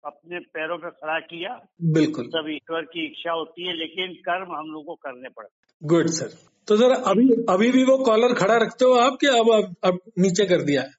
अपने 0.04 0.40
पैरों 0.54 0.78
पे 0.78 0.90
खड़ा 0.90 1.20
किया। 1.20 1.60
बिल्कुल। 1.94 2.28
सब 2.28 2.50
ईश्वर 2.50 2.82
की 2.86 3.06
इच्छा 3.06 3.32
होती 3.32 3.68
है 3.68 3.74
लेकिन 3.74 4.14
कर्म 4.26 4.56
हम 4.56 4.72
लोग 4.72 4.86
को 4.86 4.96
करने 4.96 5.30
पड़ते 5.30 5.88
गुड 5.88 6.08
सर 6.08 6.38
तो 6.68 6.78
सर 6.78 6.92
अभी 6.92 7.30
अभी 7.50 7.72
भी 7.72 7.84
वो 7.84 7.98
कॉलर 7.98 8.34
खड़ा 8.34 8.56
रखते 8.56 8.86
हो 8.86 8.94
आप 8.94 9.18
क्या 9.20 9.34
अब 9.34 9.52
अब, 9.54 9.76
अब 9.84 10.00
नीचे 10.20 10.46
कर 10.46 10.62
दिया 10.62 10.82
है? 10.82 10.92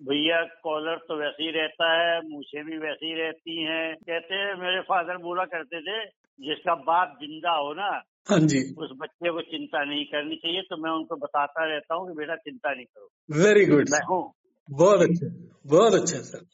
भैया 0.00 0.42
कॉलर 0.62 0.96
तो 1.08 1.18
वैसे 1.18 1.44
ही 1.44 1.50
रहता 1.50 1.90
है 1.92 2.20
मूछे 2.28 2.62
भी 2.64 2.78
वैसे 2.78 3.06
ही 3.06 3.12
रहती 3.14 3.62
हैं। 3.64 3.94
कहते 3.96 4.34
हैं 4.34 4.54
मेरे 4.60 4.80
फादर 4.80 5.16
बोला 5.16 5.44
करते 5.44 5.80
थे 5.80 5.98
जिसका 6.40 6.74
बाप 6.74 7.16
ज़िंदा 7.20 7.50
हो 7.50 7.72
ना 7.74 7.90
हाँ 8.30 8.38
जी। 8.38 8.62
उस 8.78 8.90
बच्चे 8.96 9.30
को 9.32 9.40
चिंता 9.42 9.84
नहीं 9.84 10.04
करनी 10.04 10.36
चाहिए 10.36 10.60
तो 10.60 10.76
मैं 10.76 10.90
उनको 10.90 11.16
बताता 11.16 11.64
रहता 11.64 11.94
हूँ 11.94 12.06
कि 12.08 12.14
बेटा 12.14 12.36
चिंता 12.36 12.74
नहीं 12.74 12.84
करो। 12.84 13.42
वेरी 13.42 13.64
गुड 13.64 13.90
मैं 13.90 14.04
हूँ। 14.10 14.22
बहुत 14.68 15.02
अच्छा 15.02 15.26
बहुत 15.66 15.94
अच्छा 15.94 16.18
सर 16.18 16.44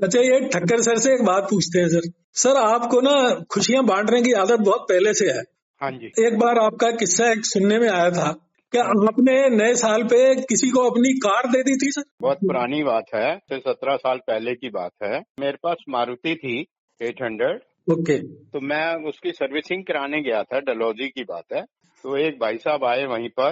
अच्छा 0.00 0.20
ये 0.20 0.40
ठक्कर 0.48 0.82
सर 0.82 0.96
से 0.96 1.14
एक 1.14 1.22
बात 1.24 1.44
पूछते 1.50 1.80
हैं 1.80 1.88
सर 1.88 2.08
सर 2.34 2.56
आपको 2.56 3.00
ना 3.00 3.14
खुशियाँ 3.50 3.84
बांटने 3.84 4.22
की 4.22 4.32
आदत 4.32 4.60
बहुत 4.60 4.86
पहले 4.88 5.14
से 5.14 5.30
है। 5.30 5.42
हाँ 5.80 5.90
जी। 5.90 6.06
एक 6.06 6.38
बार 6.38 6.58
आपका 6.58 6.90
किस्सा 6.90 7.30
एक 7.32 7.44
सुनने 7.44 7.78
में 7.78 7.88
आया 7.88 8.10
था 8.10 8.30
क्या 8.72 8.82
आपने 8.82 9.32
नए 9.56 9.74
साल 9.74 10.02
पे 10.02 10.34
किसी 10.42 10.70
को 10.70 10.90
अपनी 10.90 11.12
कार 11.18 11.48
दे 11.48 11.62
दी 11.62 11.74
थी 11.76 11.90
सर? 11.90 12.02
बहुत 12.20 12.36
पुरानी 12.36 12.82
बात 12.82 13.04
है 13.14 13.38
सत्रह 13.52 13.96
साल 13.96 14.18
पहले 14.18 14.54
की 14.54 14.70
बात 14.70 14.92
है। 15.04 15.20
मेरे 15.40 15.58
पास 15.62 15.84
मारुति 15.88 16.34
थी 16.34 16.66
800 17.00 17.50
ओके। 17.92 18.18
तो 18.52 18.60
मैं 18.60 19.08
उसकी 19.08 19.32
सर्विसिंग 19.32 19.84
कराने 19.84 20.22
गया 20.22 20.42
था 20.42 20.60
डलोजी 20.60 21.08
की 21.08 21.24
बात 21.24 21.44
है। 21.54 21.62
तो 22.04 22.16
एक 22.16 22.38
भाई 22.40 22.56
साहब 22.56 22.84
आए 22.84 23.04
वहीं 23.04 23.28
पर। 23.28 23.50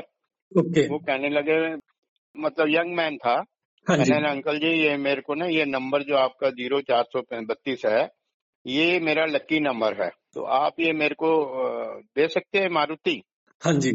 ओके। 0.52 0.88
वो 0.88 0.98
कहने 0.98 1.28
लगे 1.28 1.60
मतलब 2.34 2.68
यंग 2.68 2.96
मैन 2.96 3.16
था। 3.16 3.34
हाँ 3.86 3.96
कहने 3.98 4.18
लगे 4.18 4.28
अंकल 4.28 4.58
जी 4.58 4.66
ये 4.66 4.96
मेरे 4.96 5.20
को 5.20 5.34
ना 5.34 5.46
ये 5.46 5.64
नंबर 5.64 6.02
जो 6.02 6.16
आपका 6.16 6.50
ज़ीरो 6.50 6.80
चार 6.80 7.04
सौ 7.12 7.20
बत्तीस 7.44 7.82
है 7.86 8.08
ये 8.66 9.00
मेरा 9.00 9.24
लकी 9.26 9.60
नंबर 9.60 10.02
है। 10.02 10.10
तो 10.36 10.42
आप 10.54 10.80
ये 10.80 10.92
मेरे 10.94 11.14
को 11.14 11.30
दे 12.16 12.28
सकते 12.28 12.58
हैं 12.58 12.68
मारुति? 12.70 13.20
हाँ 13.62 13.72
जी। 13.74 13.92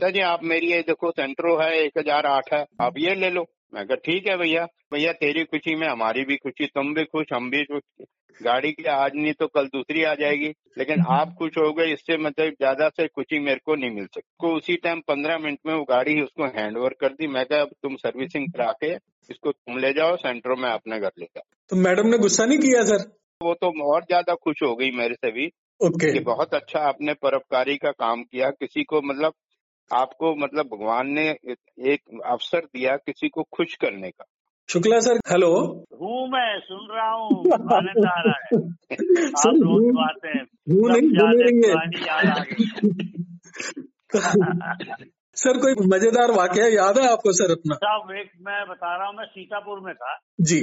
जी 0.00 0.20
आप 0.22 0.42
मेरी 0.44 0.72
ये 0.72 0.80
देखो 0.82 1.10
सेंट्रो 1.12 1.56
है 1.56 1.70
एक 1.76 1.98
हज़ार 1.98 2.26
आठ 2.26 2.52
है 2.54 2.64
आप 2.80 2.98
ये 2.98 3.14
ले 3.14 3.30
लो। 3.30 3.46
मैं 3.74 3.86
कहा 3.86 3.96
ठीक 4.04 4.26
है 4.28 4.36
भैया 4.36 4.64
भैया 4.92 5.12
तेरी 5.14 5.44
खुशी 5.44 5.74
में 5.74 5.86
हमारी 5.88 6.24
भी 6.24 6.36
खुशी 6.36 6.66
तुम 6.66 6.92
भी 6.94 7.04
खुश 7.04 7.26
हम 7.32 7.50
भी 7.50 7.64
खुश। 7.64 7.82
गाड़ी 8.40 8.70
की 8.72 8.84
आज 8.86 9.12
नहीं 9.14 9.32
तो 9.32 9.46
कल 9.46 9.66
दूसरी 9.66 10.02
आ 10.04 10.14
जाएगी 10.14 10.48
लेकिन 10.78 11.04
आप 11.10 11.34
खुश 11.38 11.52
हो 11.58 11.72
गए 11.72 11.92
इससे 11.92 12.16
मतलब 12.18 12.52
ज़्यादा 12.52 12.88
से 12.90 13.06
खुशी 13.08 13.38
मेरे 13.40 13.60
को 13.64 13.74
नहीं 13.74 13.90
मिल 13.90 14.06
सकती। 14.06 14.28
को 14.40 14.54
उसी 14.56 14.76
टाइम 14.76 15.00
पंद्रह 15.08 15.38
मिनट 15.38 15.58
में 15.66 15.74
वो 15.74 15.82
गाड़ी 15.84 16.20
उसको 16.22 16.46
हैंड 16.56 16.76
ओवर 16.78 16.94
कर 17.00 17.12
दी। 17.12 17.26
मैं 17.28 17.44
कहा 17.46 17.60
अब 17.60 17.70
तुम 17.82 17.96
सर्विसिंग 17.96 18.48
करा 18.48 18.70
के 18.82 18.92
इसको 19.30 19.52
तुम 19.52 19.78
ले 19.78 19.92
जाओ 19.92 20.16
सेंट्रो 20.18 20.56
में 20.56 20.68
अपने 20.70 20.98
घर 21.00 21.10
ले 21.18 21.26
जाओ। 21.26 21.42
तो 21.70 21.76
मैडम 21.78 22.08
ने 22.08 22.18
गुस्सा 22.18 22.44
नहीं 22.44 22.58
किया 22.58 22.82
सर? 22.84 23.10
वो 23.40 23.54
तो 23.54 23.68
और 23.92 24.02
ज़्यादा 24.02 24.34
खुश 24.34 24.62
हो 24.62 24.74
गई 24.76 24.90
मेरे 24.92 25.14
से 25.14 25.30
भी। 25.30 25.46
ओके। 25.80 26.12
कि 26.12 26.20
बहुत 26.20 26.54
अच्छा 26.54 26.80
आपने 26.80 27.14
परोपकारी 27.14 27.76
का 27.76 27.90
काम 27.90 28.22
किया। 28.22 28.50
किसी 28.50 28.84
को 28.84 29.02
मतलब 29.02 29.32
आपको 29.94 30.36
मतलब 30.36 30.66
भगवान 30.66 31.06
ने 31.06 31.28
एक 31.84 32.20
अवसर 32.26 32.58
दिया 32.58 32.96
किसी 32.96 33.28
को 33.28 33.42
खुश 33.42 33.74
करने 33.74 34.10
का। 34.10 34.24
Shukla 34.68 35.00
sir 35.00 35.16
hello. 35.16 35.84
हूँ 36.00 36.28
मैं 36.28 36.60
सुन 36.60 36.88
रहा 36.90 37.10
हूँ 37.10 37.52
आनंद 37.52 38.06
आ 38.06 38.20
रहा 38.20 38.38
है। 38.44 38.58
आप 39.26 39.54
रोज 39.54 39.84
हूँ। 39.84 39.92
बातें 39.92 40.44
सर 45.46 45.58
कोई 45.58 45.74
मज़ेदार 45.86 46.30
वाकया 46.30 46.66
याद 46.66 46.98
है 46.98 47.10
आपको 47.12 47.32
सर 47.32 47.52
अपना? 47.52 47.74
साहब 47.74 48.10
एक 48.10 48.30
मैं 48.40 48.68
बता 48.68 48.96
रहा 48.96 49.06
हूँ 49.06 49.16
मैं 49.16 49.24
सीतापुर 49.24 49.80
में 49.80 49.94
था। 49.94 50.18
जी। 50.40 50.60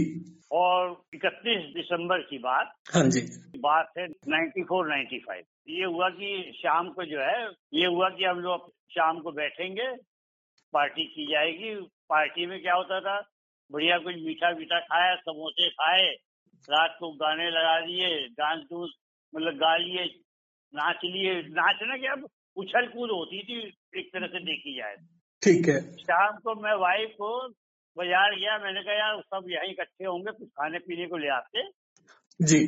और 0.52 1.02
31 1.16 1.62
दिसंबर 1.75 2.18
की 2.18 2.38
बात। 2.38 2.74
हाँ 2.96 3.04
जी। 3.04 3.22
बात 3.60 3.92
है 3.98 4.08
94 4.08 4.90
95 4.90 5.44
ये 5.70 5.86
हुआ 5.86 6.10
कि 6.10 6.52
शाम 6.56 6.90
को 6.90 7.04
जो 7.04 7.20
है 7.20 7.48
ये 7.74 7.86
हुआ 7.86 8.10
कि 8.10 8.25
हम 8.25 8.40
लोग 8.40 8.70
शाम 8.70 9.20
को 9.20 9.32
बैठेंगे 9.32 9.88
पार्टी 10.74 11.06
की 11.06 11.25
जाएगी। 11.32 11.75
पार्टी 12.10 12.46
में 12.46 12.62
क्या 12.62 12.74
होता 12.74 13.00
था 13.00 13.22
बढ़िया 13.72 13.98
कुछ 13.98 14.16
मीठा 14.16 14.52
मीठा 14.52 14.80
खाया 14.80 15.16
समोसे 15.16 15.70
खाए 15.70 16.08
रात 16.70 16.98
को 17.00 17.12
गाने 17.12 17.50
लगा 17.50 17.80
दिए 17.80 18.28
डांस 18.28 18.60
डूंस 18.60 18.90
मतलब 19.36 19.54
गा 19.54 19.78
लिए 19.78 20.06
नाच 20.74 21.00
लिए। 21.06 21.42
नाचना 21.42 21.98
क्या 21.98 22.16
उछल 22.58 22.88
कूद 22.88 23.10
होती 23.10 23.42
थी 23.44 23.60
एक 24.00 24.10
तरह 24.14 24.28
से 24.28 24.40
देखी 24.46 24.76
जाए 24.78 24.96
ठीक 25.42 25.68
है। 25.68 25.80
शाम 25.98 26.38
को 26.38 26.56
मैं 26.62 26.74
वाइफ 26.80 27.16
को 27.18 27.30
बाज़ार 27.98 28.36
गया 28.36 28.58
मैंने 28.58 28.84
कहा 28.84 28.94
यार 28.94 29.22
सब 29.24 29.50
यहीं 29.50 29.72
इकट्ठे 29.72 30.06
होंगे 30.06 30.32
कुछ 30.32 30.50
खाने 30.50 30.80
पीने 30.80 31.08
को 31.08 31.18
ले 31.18 31.28
आते? 31.30 31.64
जी। 32.40 32.62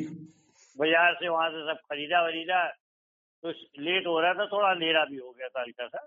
बाज़ार 0.78 1.14
से 1.14 1.28
वहाँ 1.28 1.48
से 1.50 1.62
सब 1.66 1.80
खरीदा 1.84 2.22
वरीदा 2.24 2.64
तो 3.44 3.50
लेट 3.80 4.06
हो 4.06 4.18
रहा 4.20 4.34
था 4.34 4.46
थोड़ा 4.46 4.68
अंधेरा 4.70 5.04
भी 5.04 5.16
हो 5.16 5.30
गया 5.30 5.48
था 5.48 5.60
हल्का 5.60 5.86
सा। 5.86 6.06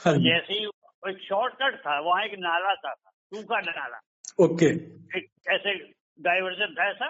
हाँ 0.00 0.14
जैसे 0.18 0.54
ही 0.54 0.66
एक 1.10 1.18
शॉर्टकट 1.22 1.78
था 1.80 1.98
वहाँ 2.00 2.24
एक 2.24 2.38
नाला 2.38 2.74
सा 2.74 2.94
था 2.94 3.10
सूखा 3.32 3.60
नाला। 3.60 4.00
ओके। 4.40 4.66
एक 5.18 5.28
ऐसे 5.50 5.74
डाइवर्जन 6.18 6.74
था 6.74 6.88
ऐसा 6.90 7.08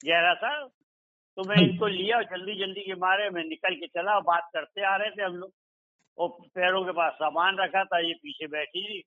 गहरा 0.00 0.34
सा 0.34 0.50
तो 1.36 1.48
मैं 1.48 1.56
इनको 1.56 1.86
लिया 1.86 2.16
और 2.16 2.24
जल्दी 2.24 2.54
जल्दी 2.58 2.80
के 2.80 2.94
मारे 2.94 3.28
मैं 3.30 3.42
निकल 3.44 3.74
के 3.74 3.86
चला 3.86 4.18
बात 4.20 4.48
करते 4.54 4.84
आ 4.86 4.96
रहे 4.96 5.10
थे 5.10 5.22
हम 5.22 5.34
लोग। 5.36 5.50
और 6.18 6.28
पैरों 6.54 6.84
के 6.84 6.92
पास 6.92 7.12
सामान 7.12 7.56
रखा 7.60 7.84
था 7.84 7.98
ये 7.98 8.12
पीछे 8.22 8.46
बैठी 8.46 8.82
थी। 8.82 9.02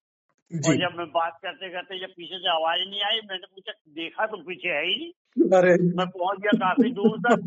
और 0.51 0.75
जब 0.75 0.97
मैं 0.97 1.07
बात 1.07 1.39
करते 1.43 1.69
करते 1.69 1.99
जब 1.99 2.13
पीछे 2.17 2.37
से 2.37 2.49
आवाज़ 2.49 2.89
नहीं 2.89 3.01
आई 3.01 3.19
मैंने 3.29 3.47
पूछा 3.47 3.71
देखा 3.71 4.25
तो 4.25 4.37
पीछे 4.37 4.69
है 4.69 4.85
ही 4.85 4.95
नहीं। 4.95 5.49
अरे। 5.57 5.73
मैं 5.97 6.07
पहुँच 6.07 6.39
गया 6.39 6.57
काफ़ी 6.57 6.91
दूर 6.91 7.17
तक। 7.19 7.41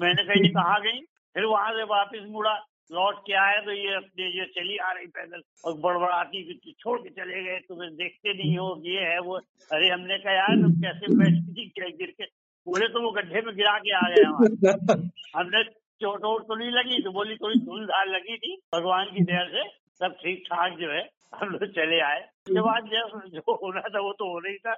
मैंने 0.00 0.24
कही 0.24 0.48
कहा 0.48 0.78
गई 0.78 1.00
फिर 1.36 1.44
वहाँ 1.44 1.70
से 1.72 1.82
वापस 1.82 2.26
मुड़ा 2.28 2.54
लौट 2.92 3.18
के 3.18 3.32
आया 3.32 3.60
तो 3.60 3.72
ये 3.72 3.94
अपने 3.94 4.24
ये 4.38 4.44
चली 4.46 4.76
आ 4.76 4.92
रही 4.92 5.06
पैदल। 5.06 5.42
और 5.64 5.72
बड़बड़ाती 5.74 6.72
छोड़ 6.72 6.98
के 7.00 7.10
चले 7.10 7.44
गए 7.44 7.58
तुम्हें 7.58 7.90
देखते 7.94 8.34
नहीं 8.34 8.56
हो 8.58 8.82
ये 8.86 9.00
है 9.00 9.18
वो। 9.20 9.36
अरे 9.72 9.88
हमने 9.88 10.18
कहा 10.18 10.32
यार 10.32 10.62
तुम 10.62 10.72
कैसे 10.72 11.14
बैठी 11.14 11.52
थी? 11.52 11.66
गिर 11.90 12.10
के 12.10 12.45
बोले 12.66 12.86
तो 12.88 13.02
वो 13.02 13.10
गड्ढे 13.12 13.40
में 13.46 13.54
गिरा 13.56 13.76
के 13.78 13.92
आ 13.96 14.06
गए 14.10 14.22
वहाँ। 14.28 14.96
हमने 15.36 15.62
चोट 16.00 16.24
वोट 16.24 16.42
तो 16.42 16.54
नहीं 16.54 16.70
लगी 16.70 17.02
तो 17.02 17.10
बोली 17.12 17.36
थोड़ी 17.36 17.58
धूल 17.60 17.84
धार 17.86 18.06
लगी 18.08 18.36
थी 18.38 18.56
भगवान 18.74 19.04
की 19.12 19.24
दया 19.24 19.44
से 19.46 19.62
सब 20.00 20.16
ठीक 20.22 20.42
ठाक 20.46 20.76
जो 20.80 20.90
है 20.92 21.04
हम 21.34 21.48
लोग 21.48 21.64
चले 21.72 22.00
आए। 22.02 22.20
उसके 22.20 22.60
बाद 22.60 22.90
जो 23.34 23.54
होना 23.54 23.80
था 23.88 24.00
वो 24.00 24.12
तो 24.12 24.32
हो 24.32 24.38
रही 24.38 24.56
था। 24.56 24.74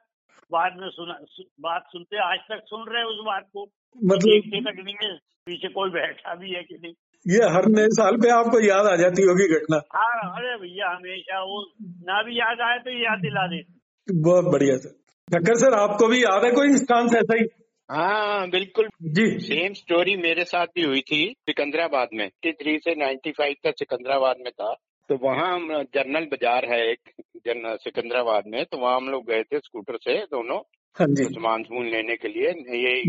बाद 0.53 0.77
में 0.81 0.89
सुना 0.91 1.17
सु, 1.23 1.43
बात 1.61 1.83
सुनते 1.93 2.21
आज 2.25 2.39
तक 2.51 2.63
सुन 2.67 2.85
रहे 2.89 3.03
हैं 3.03 3.09
उस 3.09 3.19
बात 3.27 3.45
को। 3.53 3.65
मतलब 3.99 4.63
तक 4.67 4.81
नहीं 4.85 4.95
है 5.03 5.11
पीछे 5.47 5.69
कोई 5.71 5.91
बैठा 5.91 6.35
भी 6.35 6.51
है 6.51 6.63
कि 6.63 6.79
नहीं? 6.83 6.93
ये 7.27 7.49
हर 7.55 7.67
नए 7.69 7.89
साल 7.95 8.17
पे 8.17 8.31
आपको 8.33 8.61
याद 8.61 8.87
आ 8.87 8.95
जाती 8.97 9.23
होगी 9.23 9.47
घटना। 9.57 9.81
हाँ 9.95 10.17
अरे 10.31 10.57
भैया 10.59 10.91
हमेशा 10.91 11.43
वो 11.45 11.61
ना 12.09 12.23
भी 12.23 12.39
याद 12.39 12.61
आए 12.69 12.79
तो 12.79 12.91
याद 12.99 13.19
दिला 13.21 13.47
देते। 13.47 14.21
बहुत 14.23 14.53
बढ़िया 14.53 14.77
सर। 14.77 14.95
ठक्कर 15.29 15.57
सर 15.59 15.79
आपको 15.79 16.09
भी 16.09 16.23
याद 16.23 16.45
है 16.45 16.51
कोई 16.53 16.69
इंस्टांस 16.69 17.15
ऐसा 17.17 17.39
ही? 17.39 17.45
हाँ 17.89 18.49
बिल्कुल। 18.51 18.89
जी। 19.03 19.27
सेम 19.39 19.73
स्टोरी 19.73 20.17
मेरे 20.17 20.45
साथ 20.45 20.67
भी 20.75 20.83
हुई 20.83 21.01
थी 21.01 21.21
सिकंदराबाद 21.41 22.09
में 22.13 22.29
थ्री 22.47 22.79
से 22.79 22.95
95 22.95 23.55
तक 23.65 23.79
सिकंदराबाद 23.79 24.37
में 24.39 24.51
था। 24.53 24.73
तो 25.11 25.17
वहाँ 25.23 25.55
हम 25.55 25.69
जनरल 25.95 26.25
बाज़ार 26.25 26.65
है 26.73 26.81
एक 26.91 27.11
जन 27.47 27.77
सिकंदराबाद 27.77 28.45
में 28.47 28.65
तो 28.65 28.79
वहाँ 28.79 28.97
हम 28.97 29.09
लोग 29.09 29.27
गए 29.31 29.43
थे 29.43 29.59
स्कूटर 29.59 29.97
से 29.97 30.19
दोनों 30.27 30.59
हाँ 30.97 31.07
सामान 31.15 31.63
समून 31.63 31.87
लेने 31.87 32.17
के 32.17 32.29
लिए 32.29 32.51
ये 32.79 33.03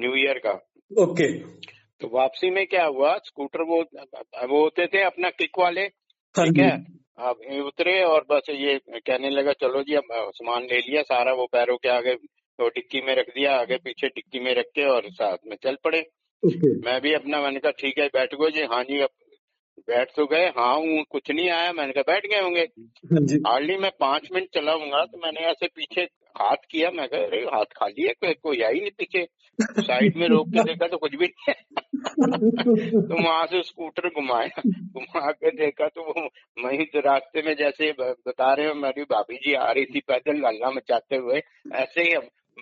न्यू 0.00 0.14
ईयर 0.16 0.38
का। 0.46 0.52
ओके। 0.90 1.28
तो 2.00 2.08
वापसी 2.08 2.50
में 2.50 2.66
क्या 2.66 2.84
हुआ 2.84 3.16
स्कूटर 3.24 3.62
वो 3.62 3.82
वो 4.48 4.62
होते 4.62 4.86
थे 4.86 5.02
अपना 5.02 5.30
किक 5.30 5.58
वाले 5.58 5.80
हाँ 6.34 6.46
ठीक 6.46 6.58
है? 6.58 6.70
अब 7.18 7.40
उतरे 7.66 8.02
और 8.04 8.24
बस 8.30 8.50
ये 8.50 8.78
कहने 8.88 9.30
लगा 9.30 9.52
चलो 9.52 9.82
जी 9.82 9.94
अब 9.94 10.30
सामान 10.34 10.62
ले 10.62 10.78
लिया 10.78 11.02
सारा 11.02 11.32
वो 11.32 11.46
पैरों 11.52 11.76
के 11.76 11.88
आगे 11.88 12.14
तो 12.58 12.68
डिक्की 12.68 13.00
में 13.00 13.14
रख 13.16 13.28
दिया 13.28 13.54
आगे 13.56 13.76
पीछे 13.76 14.08
डिक्की 14.08 14.40
में 14.40 14.54
रख 14.54 14.66
के 14.74 14.84
और 14.84 15.10
साथ 15.12 15.36
में 15.46 15.56
चल 15.62 15.76
पड़े। 15.84 16.04
मैं 16.84 17.00
भी 17.00 17.12
अपना 17.14 17.40
मैंने 17.40 17.60
कहा 17.60 17.70
ठीक 17.80 17.98
है 17.98 18.06
बैठ 18.14 18.34
गो 18.34 18.50
जी 18.50 18.62
हाँ 18.72 18.82
जी 18.84 18.98
अब 19.00 19.08
बैठ 19.88 20.10
तो 20.16 20.26
गए 20.26 20.46
हाँ 20.56 20.74
हूँ 20.76 21.04
कुछ 21.10 21.30
नहीं 21.30 21.48
आया। 21.50 21.72
मैंने 21.72 21.92
कहा 21.92 22.12
बैठ 22.12 22.26
गए 22.26 22.40
होंगे। 22.40 22.60
हाँ 22.60 23.20
हार्डली 23.46 23.76
मैं 23.76 23.90
पाँच 24.00 24.28
मिनट 24.34 24.48
चलाऊँगा 24.54 25.04
तो 25.04 25.18
मैंने 25.18 25.46
ऐसे 25.50 25.66
पीछे 25.66 26.02
हाथ 26.40 26.56
किया 26.70 26.90
मैं 26.90 27.06
कहा 27.08 27.20
अरे 27.20 27.40
हाथ 27.54 27.72
खाली 27.76 28.06
है 28.06 28.12
कोई 28.14 28.34
कोई 28.34 28.60
आई 28.62 28.80
नहीं 28.80 28.90
पीछे। 28.98 29.26
साइड 29.58 30.16
में 30.16 30.26
रोक 30.28 30.48
के 30.48 30.62
देखा 30.62 30.86
तो 30.86 30.96
कुछ 30.96 31.14
भी 31.14 31.26
नहीं 31.26 31.54
तो 33.02 33.22
वहाँ 33.22 33.46
से 33.46 33.62
स्कूटर 33.62 34.08
घुमाया 34.08 34.62
घुमा 34.68 35.30
के 35.30 35.50
देखा 35.56 35.88
तो 35.88 36.02
वो 36.02 36.28
वहीं 36.64 36.86
तो 36.86 37.00
रास्ते 37.00 37.42
में 37.42 37.54
जैसे 37.56 37.90
बता 38.00 38.52
रहे 38.54 38.66
हो 38.68 38.74
मेरी 38.74 39.02
भाभी 39.10 39.36
जी 39.36 39.54
आ 39.54 39.70
रही 39.70 39.84
थी 39.84 40.00
पैदल 40.08 40.44
हल्ला 40.46 40.70
मचाते 40.70 41.16
हुए 41.16 41.42
ऐसे 41.74 42.02
ही 42.02 42.14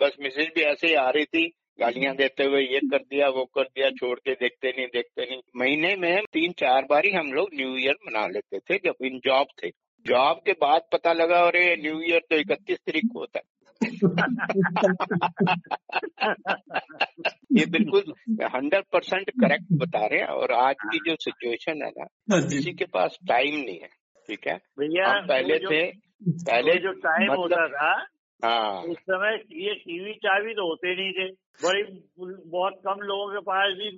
बस 0.02 0.16
मिसेज 0.22 0.48
भी 0.54 0.60
ऐसे 0.62 0.86
ही 0.86 0.94
आ 0.94 1.08
रही 1.10 1.24
थी 1.24 1.46
गालियाँ 1.80 2.14
देते 2.16 2.44
हुए 2.44 2.60
ये 2.62 2.78
कर 2.78 2.98
दिया 2.98 3.28
वो 3.28 3.44
कर 3.44 3.62
दिया 3.62 3.90
छोड़ 3.90 4.18
के 4.18 4.32
देखते 4.32 4.68
नहीं 4.68 4.86
देखते 4.86 5.22
नहीं। 5.22 5.40
महीने 5.56 5.94
में 5.96 6.24
तीन 6.32 6.52
चार 6.52 6.86
बार 6.90 7.04
ही 7.06 7.12
हम 7.12 7.32
लोग 7.32 7.48
न्यू 7.54 7.76
ईयर 7.76 7.94
मना 8.06 8.26
लेते 8.26 8.58
थे 8.58 8.78
जब 8.84 9.04
इन 9.04 9.18
जॉब 9.24 9.46
थे। 9.62 9.68
जॉब 10.06 10.40
के 10.46 10.52
बाद 10.52 10.82
पता 10.92 11.12
लगा 11.12 11.38
अरे 11.46 11.64
न्यू 11.82 12.00
ईयर 12.02 12.20
तो 12.30 12.36
इकतीस 12.36 12.78
तारीख 12.78 13.04
को 13.12 13.18
होता 13.20 13.38
है। 13.38 13.44
ये 17.52 17.64
बिल्कुल 17.66 18.12
हंड्रेड 18.54 18.84
परसेंट 18.92 19.30
करेक्ट 19.30 19.66
बता 19.72 20.06
रहे 20.06 20.18
हैं 20.20 20.26
और 20.26 20.52
आज 20.52 20.74
की 20.84 20.98
जो 21.08 21.16
सिचुएशन 21.20 21.82
है 21.84 21.90
ना 21.90 22.06
हाँ 22.32 22.42
किसी 22.42 22.72
के 22.72 22.84
पास 22.84 23.18
टाइम 23.28 23.54
नहीं 23.56 23.78
है 23.80 23.88
ठीक 24.28 24.46
है? 24.48 24.54
भैया 24.78 25.12
पहले 25.28 25.58
थे 25.58 25.82
पहले 26.28 26.74
जो 26.80 26.92
टाइम 27.06 27.32
मतलब- 27.32 27.38
होता 27.38 27.66
था 27.68 27.92
हाँ। 28.44 28.82
उस 28.82 28.98
समय 29.00 29.34
ये 29.60 29.74
टीवी 29.74 30.12
चावी 30.24 30.54
तो 30.54 30.66
होते 30.68 30.94
नहीं 30.96 31.12
थे। 31.12 31.26
बड़ी 31.60 31.82
बहुत 32.50 32.80
कम 32.86 33.00
लोगों 33.02 33.28
के 33.32 33.40
पास 33.40 33.74
भी 33.78 33.88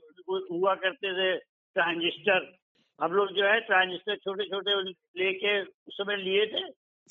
हुआ 0.50 0.74
करते 0.74 1.12
थे 1.12 1.36
ट्रांजिस्टर। 1.76 2.50
हम 2.98 3.12
लोग 3.12 3.32
जो 3.32 3.44
है 3.44 3.60
ट्रांजिस्टर 3.60 4.16
छोटे 4.16 4.44
छोटे 4.44 4.74
लेके 5.20 5.60
उस 5.62 5.94
समय 5.94 6.16
लिए 6.16 6.46
थे। 6.46 6.64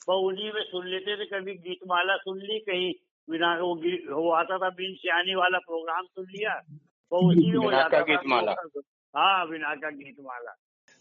वो 0.07 0.17
उन्हीं 0.27 0.51
में 0.51 0.61
सुन 0.61 0.87
लेते 0.87 1.15
थे 1.17 1.25
कभी 1.25 1.53
गीतमाला 1.53 2.15
सुन 2.17 2.37
ली 2.37 2.59
कहीं 2.59 2.91
बिना 3.27 3.53
वो 3.55 3.73
वो 4.15 4.31
आता 4.31 4.57
था 4.57 4.69
बिन 4.69 4.93
सियानी 4.95 5.35
वाला 5.35 5.57
प्रोग्राम 5.57 6.05
सुन 6.05 6.25
लिया 6.25 6.53
वो 7.11 7.19
उसी 7.31 7.47
में 7.51 7.57
हो 7.57 7.65
बिना 7.65 7.77
जाता 7.77 7.99
था। 7.99 8.03
गीतमाला। 8.03 8.55
हाँ 9.15 9.49
बिना 9.49 9.73
का 9.75 9.89
गीतमाला 9.89 10.55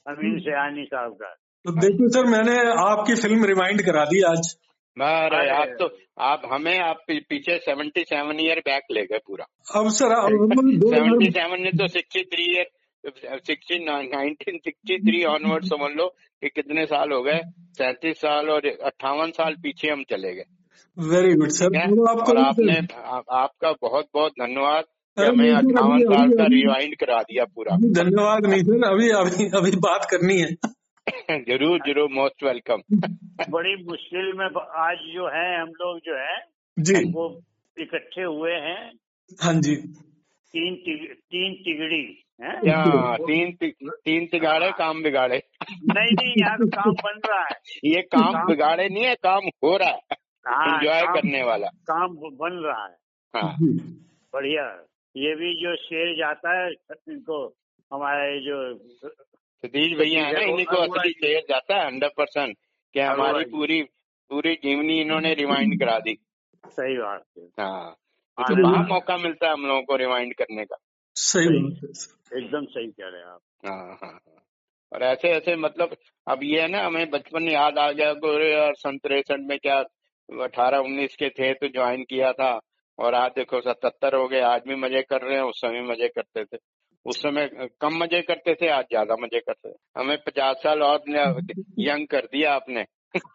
अमीन 0.07 0.39
सियानी 0.39 0.85
साहब 0.85 1.13
का। 1.13 1.35
तो 1.65 1.73
देखिए 1.73 2.09
सर 2.09 2.27
मैंने 2.27 2.57
आपकी 2.83 3.15
फ़िल्म 3.15 3.45
रिमाइंड 3.45 3.83
करा 3.83 4.05
दी 4.05 4.23
आज। 4.23 4.57
अरे। 4.99 5.51
आप 5.51 5.69
तो 5.79 5.99
आप 6.21 6.43
हमें 6.53 6.79
आप 6.79 6.97
पीछे 7.09 7.59
सेवेंटी 7.59 8.01
सेवन 8.01 8.41
ईयर 8.41 8.59
बैक 8.59 8.83
ले 8.93 9.03
गए 9.03 9.19
पूरा। 9.19 9.47
अब 9.81 9.89
सर 9.89 10.15
सेवेंटी 10.79 11.31
सेवन 11.39 11.63
ने 11.63 11.71
तो 11.71 11.89
sixty 11.89 12.23
three 12.23 12.53
year 12.55 12.67
sixty 13.47 13.85
nineteen 13.85 14.59
sixty 14.59 14.99
three 14.99 15.25
onward 15.25 15.65
समझ 15.65 15.91
लो 15.97 16.07
कि 16.43 16.49
कितने 16.49 16.87
साल 16.87 17.13
हो 17.13 17.23
गए। 17.23 17.41
सैंतीस 17.59 18.17
साल 18.17 18.51
और 18.51 18.67
अट्ठावन 18.67 19.31
साल 19.31 19.55
पीछे 19.55 19.89
हम 19.89 20.03
चले 20.03 20.35
गए। 20.35 20.45
वेरी 20.99 21.35
गुड 21.35 21.49
सर 21.49 21.67
और 21.67 22.39
आपने 22.39 22.97
आ, 22.97 23.21
आपका 23.31 23.73
बहुत 23.73 24.07
बहुत 24.15 24.33
धन्यवाद 24.33 24.85
हमें 25.19 25.51
अट्ठावन 25.53 25.99
साल 25.99 26.31
का 26.31 26.45
रिवाइंड 26.45 26.97
करा 26.97 27.23
दिया 27.23 27.45
पूरा। 27.45 27.77
धन्यवाद 27.77 28.47
नहीं 28.47 28.63
सर 28.63 28.91
अभी 28.91 29.11
अभी 29.11 29.51
अभी 29.59 29.71
बात 29.71 30.07
करनी 30.11 30.39
है। 30.39 30.49
ज़रूर 31.31 31.79
ज़रूर 31.79 32.09
मोस्ट 32.11 32.45
वेलकम 32.45 32.83
बड़ी 33.51 33.85
मुश्किल 33.85 34.33
में 34.37 34.47
आज 34.77 34.97
जो 34.97 35.27
है 35.29 35.61
हम 35.63 35.69
लोग 35.69 35.99
जो 35.99 36.17
है 36.17 36.37
जी। 36.79 37.13
वो 37.13 37.41
इकट्ठे 37.79 38.23
हुए 38.23 38.53
हैं। 38.53 38.93
हाँ 39.43 39.55
जी। 39.55 39.77
तीन 40.55 40.75
तीन 41.15 41.55
तिगड़ी 41.55 42.25
हैं? 42.43 42.61
क्या 42.61 43.17
तीन 43.17 43.57
तीन 43.83 44.27
तिगाड़े 44.27 44.71
काम 44.71 45.03
बिगाड़े। 45.03 45.43
नहीं 45.73 46.13
नहीं 46.13 46.35
यहाँ 46.39 46.57
तो 46.57 46.67
काम 46.67 46.93
बन 46.93 47.21
रहा 47.29 47.43
है। 47.43 47.57
ये 47.85 48.03
काम 48.03 48.33
काम- 48.33 48.49
बिगाड़े 48.49 48.89
नहीं 48.89 49.05
है 49.05 49.15
काम 49.15 49.49
हो 49.65 49.77
रहा 49.77 49.89
है। 49.89 50.01
हाँ 50.49 50.79
एंजॉय 50.79 51.01
काम- 51.01 51.15
करने 51.15 51.43
वाला। 51.43 51.67
काम 51.67 52.09
बन 52.17 52.63
रहा 52.67 52.87
है। 52.87 52.97
हाँ। 53.37 53.57
बढ़िया। 54.35 54.87
ये 55.17 55.35
भी 55.35 55.63
जो 55.63 55.77
शेर 55.77 56.17
जाता 56.19 56.63
है 56.63 56.71
इनको 57.09 57.47
हमारे 57.93 58.41
जो 58.41 58.75
सतीश 59.65 59.97
भैया 59.99 60.25
है 60.27 60.33
ना 60.33 60.41
इन्हीं 60.43 60.67
को 60.67 60.77
असली 60.77 61.13
शेयर 61.13 61.43
जाता 61.49 61.77
है 61.77 61.87
हंड्रेड 61.87 62.11
परसेंट 62.17 62.57
कि 62.95 63.01
हमारी 63.01 63.45
पूरी 63.45 63.83
पूरी 64.31 64.55
जीवनी 64.55 65.01
इन्होंने 65.01 65.33
रिवाइंड 65.35 65.79
करा 65.81 65.99
दी। 65.99 66.15
सही 66.65 66.97
बात 66.99 67.25
है। 67.39 67.45
हाँ 67.61 67.97
तो। 68.39 68.77
मौका 68.87 69.17
मिलता 69.17 69.47
है 69.47 69.53
हम 69.53 69.67
लोगों 69.67 69.83
को 69.83 69.97
रिवाइंड 69.97 70.35
करने 70.35 70.65
का। 70.65 70.77
सही 71.17 71.47
है। 71.47 72.39
एकदम 72.39 72.65
सही 72.67 72.87
कह 72.87 73.09
रहे 73.09 73.21
हैं 73.21 73.29
आप। 73.29 73.41
हाँ 73.67 73.99
हाँ 74.03 74.13
हाँ। 74.13 74.43
और 74.93 75.03
ऐसे 75.03 75.29
ऐसे 75.29 75.57
मतलब 75.57 75.97
अब 76.27 76.43
ये 76.43 76.61
है 76.61 76.69
ना 76.69 76.85
हमें 76.87 77.11
बचपन 77.11 77.49
याद 77.49 77.79
आ 77.79 77.91
गया 77.93 78.13
गोरे 78.23 78.55
और 78.61 78.75
सन 78.75 78.99
तिरसठ 78.99 79.41
में 79.41 79.59
क्या 79.59 79.79
अठारह 80.29 80.79
उन्नीस 80.79 81.17
के 81.17 81.29
थे 81.29 81.53
तो 81.55 81.69
ज्वाइन 81.69 82.05
किया 82.05 82.33
था। 82.33 82.59
और 82.99 83.15
आज 83.15 83.31
देखो 83.31 83.61
सतहत्तर 83.61 84.15
हो 84.15 84.27
गए 84.29 84.41
आज 84.45 84.63
भी 84.69 84.75
मज़े 84.75 85.03
कर 85.03 85.23
रहे 85.23 85.37
हैं 85.37 85.43
उस 85.43 85.61
समय 85.61 85.83
मज़े 85.83 86.09
करते 86.09 86.45
थे। 86.45 86.57
उस 87.07 87.17
समय 87.17 87.69
कम 87.81 87.97
मज़े 87.97 88.23
करते 88.23 88.55
थे 88.55 88.69
आज 88.69 88.85
ज़्यादा 88.85 89.15
मज़े 89.15 89.41
करते 89.41 89.73
हमें 90.01 90.17
पचास 90.19 90.57
साल 90.57 90.83
और 90.83 91.03
यंग 91.79 92.07
कर 92.07 92.21
दिया 92.21 92.53
आपने। 92.55 92.85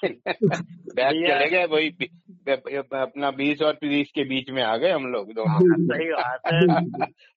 बैक 0.96 1.16
चले 1.28 1.50
गए 1.50 1.66
वही 1.66 1.90
अपना 2.98 3.32
बीस 3.32 3.62
और 3.62 3.74
तीस 3.74 4.12
के 4.16 4.24
बीच 4.24 4.50
में 4.50 4.64
आ 4.64 4.78
गए 4.78 4.92
हम 4.92 5.06
लोग 5.06 5.34
दोनों। 5.34 5.78
सही 5.84 6.12
बात 6.12 6.42
है। 6.54 6.68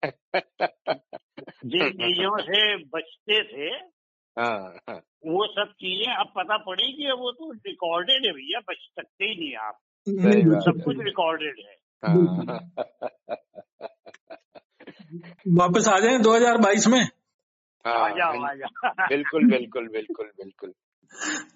जिन 1.64 1.90
चीज़ों 1.90 2.38
से 2.38 2.76
बचते 2.84 3.42
थे 3.42 3.70
हाँ 4.38 4.74
हाँ। 4.88 4.96
वो 5.26 5.46
सब 5.46 5.72
चीज़ें 5.72 6.14
अब 6.14 6.26
पता 6.36 6.56
पड़ी 6.56 6.92
कि 6.92 7.10
वो 7.12 7.32
तो 7.32 7.52
रिकॉर्डेड 7.52 8.26
है 8.26 8.32
भैया 8.32 8.60
बच 8.60 8.76
सकते 8.76 9.24
ही 9.24 9.36
नहीं 9.40 9.54
आप। 9.56 9.78
सब 10.68 10.82
कुछ 10.84 10.96
रिकॉर्डेड 11.00 11.54
है। 11.58 11.74
हाँ। 12.04 12.58
वापस 15.48 15.88
आ 15.88 15.98
जाएँ 15.98 16.18
2022 16.18 16.86
में? 16.86 17.08
आ 17.86 17.90
हाँ 17.90 18.10
जाओ 18.10 18.42
आ 18.42 18.54
जाओ। 18.54 18.90
बिल्कुल 19.08 19.46
बिल्कुल 19.46 19.88
बिल्कुल 19.88 20.26
बिल्कुल। 20.26 20.70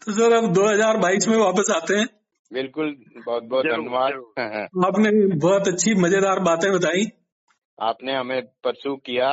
तो 0.05 0.13
सर 0.13 0.33
अब 0.33 0.53
2022 0.53 1.29
में 1.29 1.37
वापस 1.37 1.71
आते 1.77 1.95
हैं। 1.95 2.07
बिल्कुल 2.53 2.97
बहुत 3.27 3.43
बहुत 3.43 3.65
धन्यवाद। 3.65 4.13
आपने 4.87 5.37
बहुत 5.37 5.69
अच्छी 5.69 5.95
मज़ेदार 5.95 6.39
बातें 6.41 6.73
बताई। 6.73 7.07
आपने 7.81 8.13
हमें 8.15 8.43
परसू 8.43 8.97
किया 8.97 9.29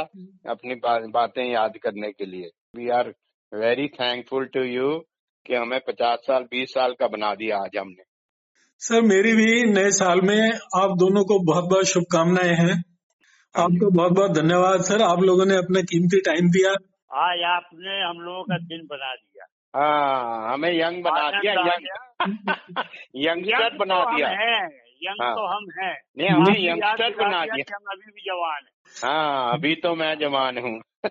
अपनी 0.49 0.75
बा, 0.75 0.99
बातें 0.99 1.51
याद 1.53 1.73
करने 1.83 2.11
के 2.11 2.25
लिए। 2.25 2.49
We 2.75 2.89
are 2.89 3.13
very 3.53 3.87
thankful 3.87 4.45
to 4.45 4.63
you 4.63 4.99
कि 5.45 5.55
हमें 5.55 5.79
पचास 5.87 6.19
साल 6.19 6.43
बीस 6.43 6.69
साल 6.69 6.93
का 6.93 7.07
बना 7.07 7.35
दिया 7.35 7.57
आज 7.57 7.77
हमने। 7.77 8.03
सर 8.79 9.01
मेरी 9.01 9.33
भी 9.33 9.63
नए 9.63 9.91
साल 9.91 10.21
में 10.21 10.51
आप 10.75 10.97
दोनों 10.97 11.23
को 11.23 11.39
बहुत 11.39 11.63
बहुत 11.63 11.85
शुभकामनाएँ 11.85 12.55
हैं। 12.55 12.88
आपका 13.55 13.89
बहुत 13.89 14.11
बहुत 14.11 14.31
धन्यवाद 14.31 14.81
सर। 14.81 15.01
आप 15.01 15.19
लोगों 15.19 15.45
ने 15.45 15.55
अपना 15.55 15.81
कीमती 15.81 16.21
टाइम 16.21 16.49
दिया। 16.49 16.71
आज 17.21 17.39
आपने 17.41 18.01
हम 18.03 18.17
लोगों 18.21 18.43
का 18.43 18.57
दिन 18.57 18.87
बना 18.89 19.15
दिया। 19.15 19.45
हाँ 19.75 20.53
हमें 20.53 20.71
यंग 20.71 21.03
बना 21.03 21.29
दिया 21.31 21.53
यंग। 21.53 21.87
यंगस्टर 23.15 23.65
यंग 23.65 23.79
बना 23.79 24.03
तो 24.03 24.09
हम 24.09 24.15
दिया। 24.15 24.29
यंग 25.03 25.21
हाँ। 25.21 25.35
तो 25.35 25.45
हम 25.47 25.65
हैं। 25.79 25.97
नहीं 26.17 26.29
हमें 26.29 26.59
यंगस्टर 26.59 27.09
बना 27.09 27.45
दिया 27.45 27.75
हम 27.75 27.83
अभी 27.91 28.11
भी 28.11 28.21
जवान 28.21 28.61
हैं। 28.65 29.09
हाँ 29.09 29.53
अभी 29.53 29.75
तो 29.75 29.95
मैं 29.95 30.19
जवान 30.19 30.57
हूँ। 30.57 30.81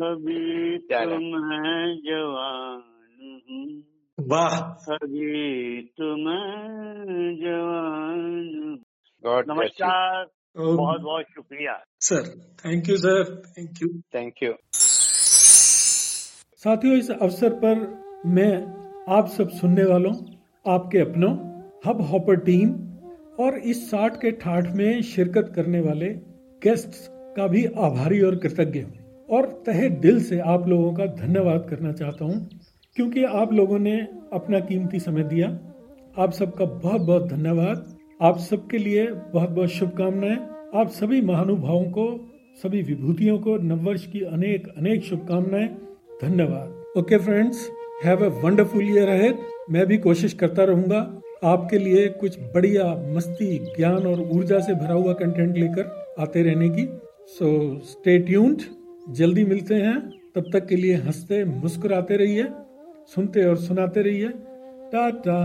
अभी। 0.00 0.78
तुम 0.78 1.52
हैं 1.52 1.96
जवान 1.96 2.82
हूँ, 3.50 3.82
वाह। 4.30 4.60
अभी 4.94 5.82
तुम 5.82 6.24
जवान 7.44 8.78
हूँ। 9.24 9.44
नमस्कार। 9.48 10.39
बहुत 10.56 11.00
बहुत 11.00 11.24
शुक्रिया। 11.24 11.72
Sir 12.00 12.22
thank 12.60 12.88
you 12.88 12.96
sir 12.96 13.24
thank 13.58 13.82
you 13.82 13.88
thank 14.14 14.42
you 14.42 14.52
साथियों 16.60 16.96
इस 16.96 17.10
अवसर 17.10 17.52
पर 17.54 17.74
मैं 18.26 18.52
आप 19.16 19.28
सब 19.28 19.50
सुनने 19.50 19.84
वालों 19.84 20.12
आपके 20.64 20.98
अपनों 20.98 21.30
हब 21.86 22.00
हॉपर 22.02 22.36
टीम 22.40 22.72
और 23.40 23.58
इस 23.64 23.90
साठ 23.90 24.16
के 24.16 24.30
ठाठ 24.38 24.72
में 24.72 25.02
शिरकत 25.02 25.52
करने 25.56 25.80
वाले 25.80 26.08
गेस्ट्स 26.62 27.06
का 27.36 27.46
भी 27.46 27.64
आभारी 27.80 28.20
और 28.20 28.36
कृतज्ञ 28.36 28.80
हूँ। 28.80 29.26
और 29.28 29.46
तहे 29.66 29.88
दिल 30.00 30.22
से 30.24 30.38
आप 30.48 30.68
लोगों 30.68 30.92
का 30.94 31.06
धन्यवाद 31.16 31.66
करना 31.70 31.92
चाहता 31.92 32.24
हूँ 32.24 32.48
क्योंकि 32.96 33.24
आप 33.24 33.52
लोगों 33.52 33.78
ने 33.78 33.96
अपना 34.32 34.60
कीमती 34.60 35.00
समय 35.00 35.22
दिया। 35.24 35.48
आप 36.18 36.32
सबका 36.32 36.64
बहुत 36.64 37.00
बहुत 37.00 37.28
धन्यवाद। 37.28 37.89
आप 38.22 38.38
सबके 38.38 38.78
लिए 38.78 39.06
बहुत 39.06 39.50
बहुत 39.50 39.68
शुभकामनाएँ। 39.68 40.36
आप 40.74 40.88
सभी 40.88 41.20
महानुभावों 41.20 41.84
को, 41.84 42.32
सभी 42.62 42.82
विभूतियों 42.82 43.38
को, 43.38 43.56
नववर्ष 43.56 44.06
की 44.06 44.20
अनेक 44.20 44.66
अनेक 44.78 45.04
शुभकामनाएँ। 45.04 45.68
धन्यवाद। 46.22 46.98
Okay 46.98 47.18
friends 47.18 47.70
have 48.04 48.24
wonderful 48.42 48.82
year 48.82 49.08
ahead 49.08 49.38
मैं 49.70 49.86
भी 49.86 49.98
कोशिश 49.98 50.32
करता 50.32 50.64
रहूँगा 50.64 51.20
आपके 51.44 51.78
लिए 51.78 52.08
कुछ 52.08 52.38
बढ़िया, 52.54 52.84
मस्ती, 53.14 53.58
ज्ञान 53.58 54.06
और 54.06 54.20
ऊर्जा 54.20 54.58
से 54.58 54.74
भरा 54.74 54.94
हुआ 54.94 55.12
कंटेंट 55.12 55.56
लेकर 55.56 56.14
आते 56.18 56.42
रहने 56.42 56.68
की। 56.68 56.88
सो 57.26 57.78
स्टे 57.78 58.18
ट्यून्ड 58.18 58.62
जल्दी 59.10 59.44
मिलते 59.44 59.74
हैं। 59.74 59.98
तब 60.34 60.50
तक 60.52 60.66
के 60.66 60.76
लिए 60.76 60.94
हँसते, 60.94 61.44
मुस्कुराते 61.44 62.16
रहिए, 62.16 62.46
सुनते 63.14 63.44
और 63.44 63.56
सुनाते 63.56 64.02
रहिए। 64.02 64.28
टाटा। 64.92 65.40